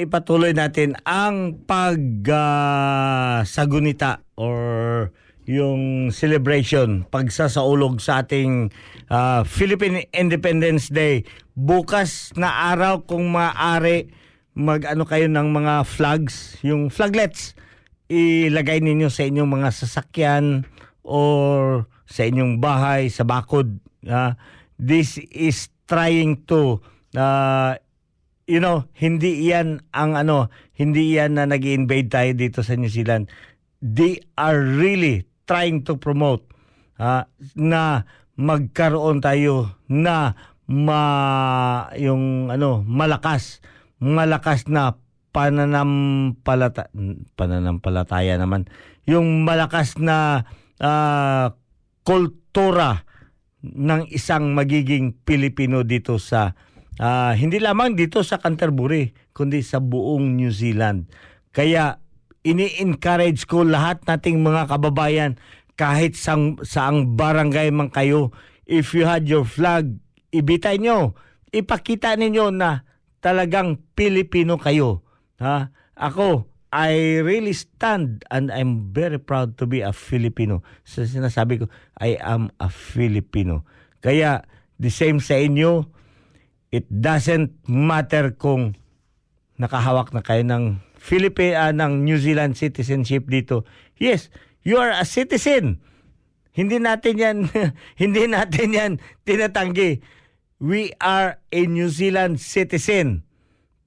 ipatuloy 0.00 0.56
natin 0.56 0.96
ang 1.04 1.60
pag-sagunita 1.68 2.24
or 4.40 5.12
yung 5.50 6.08
celebration, 6.14 7.02
pagsasaulog 7.10 7.98
sa 7.98 8.22
ating 8.22 8.70
ah, 9.10 9.42
Philippine 9.42 10.06
Independence 10.14 10.88
Day. 10.88 11.26
Bukas 11.58 12.30
na 12.38 12.70
araw 12.70 13.02
kung 13.02 13.34
maaari, 13.34 14.14
mag-ano 14.54 15.02
kayo 15.02 15.26
ng 15.26 15.48
mga 15.50 15.82
flags, 15.86 16.54
yung 16.62 16.88
flaglets, 16.88 17.58
ilagay 18.10 18.78
ninyo 18.82 19.10
sa 19.10 19.26
inyong 19.26 19.50
mga 19.50 19.68
sasakyan 19.74 20.66
or 21.02 21.86
sa 22.06 22.26
inyong 22.26 22.58
bahay, 22.62 23.10
sa 23.10 23.26
bakod. 23.26 23.78
ah. 24.06 24.38
this 24.78 25.18
is 25.34 25.68
trying 25.90 26.38
to 26.46 26.78
ah, 27.18 27.74
you 28.50 28.58
know, 28.58 28.90
hindi 28.98 29.46
yan 29.46 29.78
ang 29.94 30.18
ano, 30.18 30.50
hindi 30.74 31.14
yan 31.14 31.38
na 31.38 31.46
nag 31.46 31.62
invade 31.62 32.10
tayo 32.10 32.34
dito 32.34 32.66
sa 32.66 32.74
New 32.74 32.90
Zealand. 32.90 33.30
They 33.78 34.18
are 34.34 34.58
really 34.58 35.30
trying 35.46 35.86
to 35.86 35.94
promote 36.02 36.50
ah, 36.98 37.30
na 37.54 38.04
magkaroon 38.34 39.22
tayo 39.22 39.78
na 39.86 40.34
ma 40.70 41.02
yung 41.98 42.46
ano 42.46 42.86
malakas 42.86 43.58
malakas 43.98 44.70
na 44.70 44.94
pananampalata 45.34 46.94
pananampalataya 47.34 48.38
naman 48.38 48.70
yung 49.02 49.42
malakas 49.42 49.98
na 49.98 50.46
ah, 50.78 51.58
kultura 52.06 53.02
ng 53.66 54.08
isang 54.14 54.54
magiging 54.56 55.12
Pilipino 55.26 55.82
dito 55.82 56.16
sa 56.16 56.54
ah, 57.00 57.32
hindi 57.32 57.56
lamang 57.56 57.96
dito 57.96 58.20
sa 58.20 58.36
Canterbury 58.36 59.16
kundi 59.32 59.64
sa 59.64 59.80
buong 59.80 60.36
New 60.36 60.52
Zealand. 60.52 61.08
Kaya 61.50 61.98
ini-encourage 62.44 63.48
ko 63.48 63.64
lahat 63.64 64.04
nating 64.04 64.40
mga 64.44 64.68
kababayan 64.68 65.40
kahit 65.80 66.12
sang, 66.16 66.60
saang 66.60 67.16
barangay 67.16 67.72
man 67.72 67.88
kayo 67.88 68.36
if 68.68 68.92
you 68.92 69.08
had 69.08 69.24
your 69.24 69.48
flag 69.48 69.96
ibitay 70.28 70.76
nyo 70.76 71.16
ipakita 71.52 72.16
ninyo 72.16 72.52
na 72.52 72.84
talagang 73.24 73.80
Pilipino 73.96 74.60
kayo 74.60 75.04
ha 75.40 75.72
ako 75.96 76.50
I 76.70 77.18
really 77.26 77.50
stand 77.50 78.22
and 78.30 78.54
I'm 78.54 78.94
very 78.94 79.18
proud 79.18 79.58
to 79.58 79.66
be 79.66 79.82
a 79.82 79.90
Filipino. 79.90 80.62
Sa 80.86 81.02
sinasabi 81.02 81.58
ko, 81.58 81.64
I 81.98 82.14
am 82.22 82.54
a 82.62 82.70
Filipino. 82.70 83.66
Kaya, 83.98 84.46
the 84.78 84.86
same 84.86 85.18
sa 85.18 85.34
inyo, 85.34 85.90
it 86.70 86.86
doesn't 86.88 87.50
matter 87.66 88.30
kung 88.34 88.78
nakahawak 89.58 90.14
na 90.14 90.22
kayo 90.22 90.46
ng 90.46 90.78
Philippine, 90.96 91.54
ah, 91.58 91.74
ng 91.74 92.06
New 92.06 92.16
Zealand 92.16 92.56
citizenship 92.56 93.26
dito. 93.26 93.66
Yes, 93.98 94.30
you 94.62 94.78
are 94.78 94.94
a 94.94 95.04
citizen. 95.04 95.82
Hindi 96.54 96.78
natin 96.78 97.14
yan, 97.18 97.36
hindi 98.02 98.24
natin 98.30 98.68
yan 98.72 98.92
tinatanggi. 99.26 100.00
We 100.60 100.92
are 101.00 101.40
a 101.50 101.60
New 101.64 101.88
Zealand 101.88 102.38
citizen. 102.38 103.24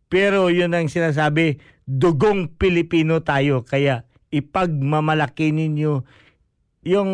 Pero 0.09 0.49
yun 0.49 0.73
ang 0.73 0.89
sinasabi, 0.89 1.57
dugong 1.85 2.53
Pilipino 2.53 3.21
tayo. 3.21 3.65
Kaya 3.65 4.05
ipagmamalaki 4.33 5.53
ninyo 5.53 6.01
yung 6.83 7.11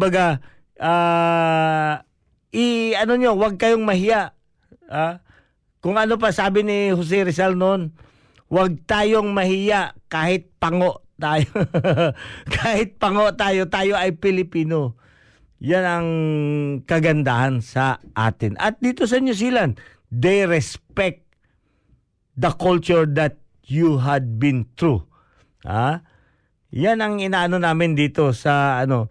baga, 0.00 0.40
ah, 0.78 2.06
i, 2.54 2.94
ano 2.96 3.18
nyo, 3.18 3.34
huwag 3.36 3.58
kayong 3.58 3.84
mahiya. 3.84 4.38
Ah, 4.92 5.24
kung 5.80 5.96
ano 5.96 6.20
pa 6.20 6.36
sabi 6.36 6.60
ni 6.60 6.92
Jose 6.92 7.24
Rizal 7.24 7.56
noon, 7.56 7.96
huwag 8.52 8.84
tayong 8.84 9.32
mahiya 9.32 9.96
kahit 10.12 10.52
pango 10.60 11.00
tayo. 11.16 11.48
kahit 12.60 13.00
pango 13.00 13.32
tayo, 13.32 13.72
tayo 13.72 13.96
ay 13.96 14.12
Pilipino. 14.20 15.00
Yan 15.64 15.84
ang 15.88 16.08
kagandahan 16.84 17.64
sa 17.64 18.04
atin. 18.12 18.60
At 18.60 18.84
dito 18.84 19.08
sa 19.08 19.16
New 19.16 19.32
Zealand, 19.32 19.80
they 20.12 20.44
respect 20.44 21.24
the 22.36 22.52
culture 22.52 23.08
that 23.08 23.40
you 23.64 23.96
had 24.02 24.36
been 24.36 24.68
through. 24.76 25.08
Ha? 25.64 26.04
Yan 26.68 27.00
ang 27.00 27.16
inaano 27.16 27.56
namin 27.56 27.96
dito 27.96 28.36
sa 28.36 28.84
ano 28.84 29.08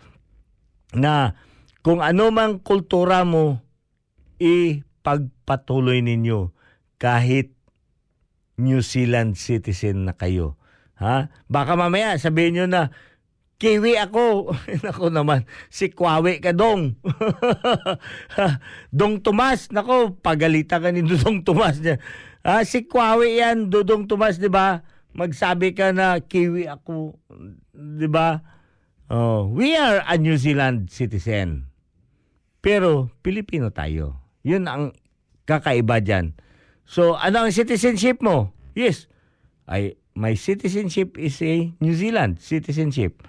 na 0.94 1.34
kung 1.82 2.04
ano 2.04 2.30
mang 2.30 2.60
kultura 2.62 3.26
mo 3.26 3.64
ipagpatuloy 5.02 6.06
ninyo 6.06 6.54
kahit 7.02 7.58
New 8.62 8.86
Zealand 8.86 9.34
citizen 9.34 10.06
na 10.06 10.14
kayo. 10.14 10.62
Ha? 11.02 11.34
Baka 11.50 11.74
mamaya 11.74 12.22
sabihin 12.22 12.62
nyo 12.62 12.66
na 12.70 12.82
Kiwi 13.62 13.94
ako. 13.98 14.54
nako 14.86 15.14
naman, 15.14 15.46
si 15.70 15.90
Kwawe 15.94 16.42
ka 16.42 16.50
dong. 16.54 16.98
Dong 18.98 19.22
Tomas, 19.22 19.70
nako, 19.70 20.18
pagalita 20.18 20.82
ka 20.82 20.90
ni 20.90 21.06
Dudong 21.06 21.46
Tomas 21.46 21.78
niya. 21.78 22.02
Ah, 22.42 22.66
si 22.66 22.90
Kwawe 22.90 23.26
yan, 23.26 23.70
Dudong 23.70 24.10
Tomas, 24.10 24.42
di 24.42 24.50
ba? 24.50 24.82
Magsabi 25.14 25.78
ka 25.78 25.94
na 25.94 26.22
Kiwi 26.26 26.66
ako, 26.66 27.22
di 27.74 28.10
ba? 28.10 28.42
Oh, 29.14 29.46
we 29.46 29.78
are 29.78 30.02
a 30.10 30.18
New 30.18 30.42
Zealand 30.42 30.90
citizen. 30.90 31.70
Pero 32.66 33.14
Pilipino 33.22 33.70
tayo. 33.70 34.21
Yun 34.42 34.66
ang 34.66 34.96
kakaiba 35.46 36.02
dyan. 36.02 36.34
So, 36.86 37.16
ano 37.16 37.46
ang 37.46 37.52
citizenship 37.54 38.20
mo? 38.20 38.52
Yes, 38.74 39.08
I, 39.70 39.96
my 40.18 40.36
citizenship 40.36 41.16
is 41.16 41.40
a 41.40 41.72
New 41.80 41.96
Zealand 41.96 42.44
citizenship. 42.44 43.24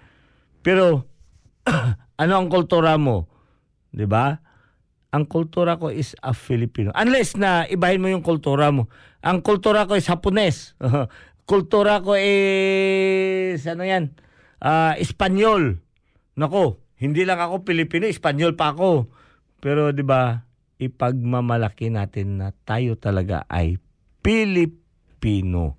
Pero 0.63 1.07
ano 2.23 2.33
ang 2.35 2.49
kultura 2.51 2.99
mo? 2.99 3.31
ba? 3.93 4.41
Ang 5.13 5.29
kultura 5.29 5.77
ko 5.77 5.93
is 5.93 6.17
a 6.25 6.33
Filipino. 6.33 6.89
Unless 6.97 7.37
na 7.37 7.69
ibahin 7.69 8.01
mo 8.01 8.09
yung 8.09 8.25
kultura 8.25 8.73
mo. 8.73 8.89
Ang 9.21 9.45
kultura 9.45 9.85
ko 9.85 9.95
is 9.95 10.09
Hapones. 10.09 10.73
kultura 11.51 12.01
ko 12.01 12.17
is 12.17 13.61
ano 13.69 13.85
yan? 13.85 14.17
Ah, 14.63 14.97
Espanyol. 14.97 15.77
Nako, 16.33 16.81
hindi 16.97 17.29
lang 17.29 17.43
ako 17.43 17.67
Pilipino, 17.67 18.09
Espanyol 18.09 18.57
pa 18.57 18.73
ako. 18.73 19.13
Pero 19.61 19.93
'di 19.93 20.03
ba, 20.07 20.49
ipagmamalaki 20.87 21.93
natin 21.93 22.43
na 22.43 22.51
tayo 22.67 22.99
talaga 22.99 23.47
ay 23.47 23.79
Pilipino. 24.23 25.79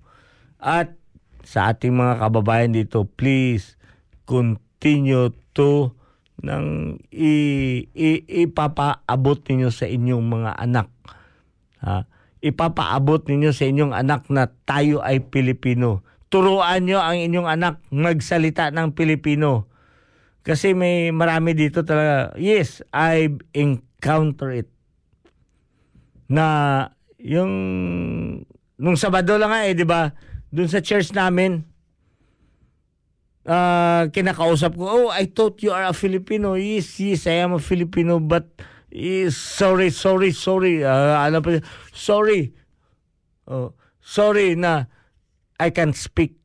At 0.60 0.96
sa 1.44 1.72
ating 1.72 1.92
mga 1.92 2.24
kababayan 2.24 2.72
dito, 2.72 3.04
please 3.04 3.76
continue 4.24 5.32
to 5.52 5.92
nang 6.40 6.98
i, 7.14 7.32
i, 7.94 8.10
ipapaabot 8.44 9.38
ninyo 9.46 9.70
sa 9.70 9.86
inyong 9.86 10.24
mga 10.24 10.50
anak. 10.58 10.88
Ha? 11.84 12.08
Ipapaabot 12.42 13.24
ninyo 13.30 13.54
sa 13.54 13.64
inyong 13.64 13.94
anak 13.94 14.28
na 14.28 14.50
tayo 14.66 15.00
ay 15.00 15.22
Pilipino. 15.22 16.02
Turuan 16.28 16.84
nyo 16.84 16.98
ang 16.98 17.16
inyong 17.16 17.48
anak 17.48 17.78
magsalita 17.94 18.74
ng 18.74 18.92
Pilipino. 18.92 19.70
Kasi 20.44 20.76
may 20.76 21.08
marami 21.14 21.56
dito 21.56 21.86
talaga. 21.86 22.36
Yes, 22.36 22.84
I 22.92 23.32
encounter 23.56 24.52
it. 24.52 24.73
Na 26.28 26.88
yung 27.18 27.52
nung 28.76 28.98
Sabado 28.98 29.38
lang 29.38 29.52
nga 29.52 29.64
eh, 29.64 29.74
di 29.76 29.86
ba? 29.86 30.12
Doon 30.54 30.70
sa 30.70 30.84
church 30.84 31.10
namin, 31.14 31.66
uh, 33.48 34.06
kinakausap 34.10 34.76
ko, 34.76 34.84
oh, 34.86 35.08
I 35.10 35.26
thought 35.30 35.62
you 35.62 35.70
are 35.72 35.88
a 35.88 35.94
Filipino. 35.96 36.54
Yes, 36.54 36.98
yes, 37.00 37.26
I 37.26 37.42
am 37.42 37.54
a 37.56 37.62
Filipino, 37.62 38.18
but 38.18 38.50
yes, 38.90 39.36
sorry, 39.36 39.90
sorry, 39.90 40.30
sorry. 40.30 40.84
Uh, 40.84 41.16
ano 41.18 41.42
pa, 41.42 41.60
sorry. 41.90 42.54
Oh, 43.44 43.76
sorry 44.00 44.56
na 44.56 44.88
I 45.60 45.68
can't 45.70 45.96
speak 45.96 46.36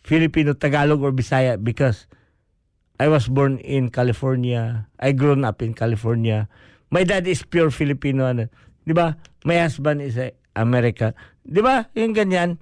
Filipino, 0.00 0.56
Tagalog, 0.56 1.00
or 1.04 1.12
Bisaya 1.12 1.60
because 1.60 2.08
I 2.98 3.08
was 3.08 3.28
born 3.28 3.60
in 3.60 3.88
California. 3.88 4.88
I 4.98 5.12
grown 5.12 5.44
up 5.44 5.62
in 5.62 5.72
California. 5.72 6.48
My 6.90 7.04
dad 7.04 7.28
is 7.28 7.44
pure 7.44 7.70
Filipino. 7.70 8.26
Ano, 8.26 8.48
di 8.90 8.94
ba? 8.98 9.14
My 9.46 9.62
husband 9.62 10.02
is 10.02 10.18
a. 10.18 10.34
Di 11.46 11.60
ba? 11.62 11.86
Yung 11.94 12.10
ganyan. 12.10 12.58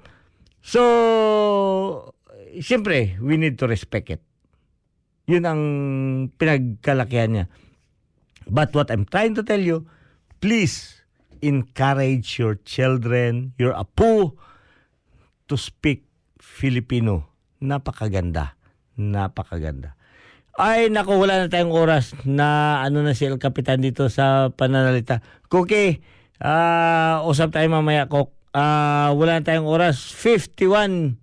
So, 0.61 2.13
siyempre, 2.61 3.17
we 3.25 3.41
need 3.41 3.57
to 3.57 3.65
respect 3.65 4.13
it. 4.13 4.21
Yun 5.25 5.49
ang 5.49 5.63
pinagkalakihan 6.37 7.33
niya. 7.33 7.47
But 8.45 8.77
what 8.77 8.93
I'm 8.93 9.09
trying 9.09 9.33
to 9.41 9.45
tell 9.45 9.61
you, 9.61 9.89
please 10.45 11.01
encourage 11.41 12.37
your 12.37 12.61
children, 12.61 13.57
your 13.57 13.73
apo, 13.73 14.37
to 15.49 15.57
speak 15.57 16.05
Filipino. 16.37 17.29
Napakaganda. 17.65 18.57
Napakaganda. 19.01 19.97
Ay, 20.59 20.91
naku, 20.91 21.15
wala 21.15 21.47
na 21.47 21.53
tayong 21.53 21.71
oras 21.71 22.19
na 22.27 22.81
ano 22.83 23.07
na 23.07 23.15
si 23.15 23.25
El 23.29 23.39
Capitan 23.39 23.79
dito 23.79 24.11
sa 24.11 24.51
pananalita. 24.51 25.23
Cookie, 25.47 26.03
Uh, 26.39 27.27
usap 27.27 27.51
tayo 27.51 27.67
mamaya, 27.67 28.07
Kok. 28.07 28.31
Uh, 28.55 29.11
wala 29.19 29.39
na 29.39 29.47
tayong 29.47 29.67
oras. 29.67 30.15
51 30.15 31.19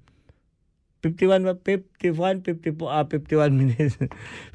51 1.05 1.61
51 1.61 2.41
54 2.41 3.05
51 3.09 3.53
minutes. 3.53 3.95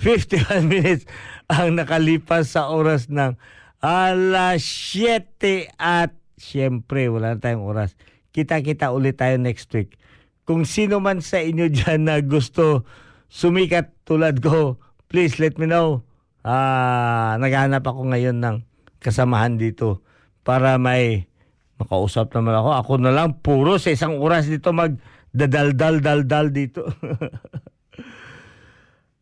51 0.03 0.67
minutes 0.67 1.07
ang 1.47 1.79
nakalipas 1.79 2.59
sa 2.59 2.75
oras 2.75 3.07
ng 3.07 3.39
alas 3.79 4.61
7 4.61 5.71
at 5.79 6.11
syempre 6.35 7.07
wala 7.07 7.37
na 7.37 7.41
tayong 7.41 7.63
oras. 7.63 7.95
Kita-kita 8.35 8.91
ulit 8.91 9.19
tayo 9.19 9.39
next 9.39 9.71
week. 9.73 9.95
Kung 10.43 10.67
sino 10.67 10.99
man 10.99 11.23
sa 11.23 11.39
inyo 11.39 11.71
dyan 11.71 12.11
na 12.11 12.19
gusto 12.19 12.83
sumikat 13.31 13.95
tulad 14.03 14.43
ko 14.43 14.83
please 15.07 15.39
let 15.39 15.55
me 15.55 15.71
know. 15.71 16.03
Ah 16.43 17.37
uh, 17.37 17.43
naghahanap 17.43 17.87
ako 17.87 18.11
ngayon 18.11 18.43
ng 18.43 18.57
kasamahan 18.99 19.55
dito 19.55 20.03
para 20.51 20.83
may 20.83 21.31
makausap 21.79 22.35
naman 22.35 22.59
ako. 22.59 22.71
Ako 22.75 22.93
na 22.99 23.15
lang 23.15 23.39
puro 23.39 23.79
sa 23.79 23.95
isang 23.95 24.19
oras 24.19 24.51
dito 24.51 24.75
magdadaldal-daldal 24.75 26.51
dito. 26.51 26.91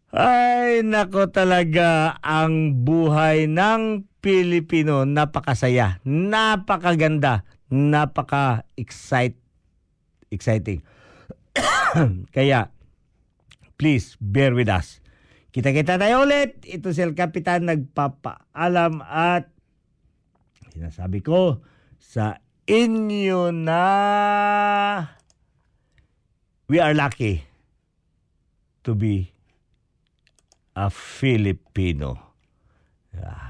Ay, 0.09 0.81
nako 0.81 1.29
talaga 1.29 2.17
ang 2.25 2.81
buhay 2.81 3.45
ng 3.45 4.09
Pilipino. 4.25 5.05
Napakasaya, 5.05 6.01
napakaganda, 6.09 7.45
napaka-excite, 7.69 9.37
exciting. 10.33 10.81
Kaya, 12.37 12.73
please, 13.77 14.17
bear 14.17 14.57
with 14.57 14.73
us. 14.73 15.05
Kita-kita 15.53 16.01
tayo 16.01 16.25
ulit. 16.25 16.65
Ito 16.65 16.89
si 16.97 17.05
El 17.05 17.13
Capitan 17.13 17.69
nagpapaalam 17.69 19.05
at 19.05 19.53
sinasabi 20.79 21.19
ko 21.27 21.59
sa 21.99 22.39
inyo 22.71 23.51
na 23.51 23.83
we 26.71 26.79
are 26.79 26.95
lucky 26.95 27.43
to 28.87 28.95
be 28.95 29.35
a 30.79 30.87
Filipino. 30.87 32.15
Yeah. 33.11 33.48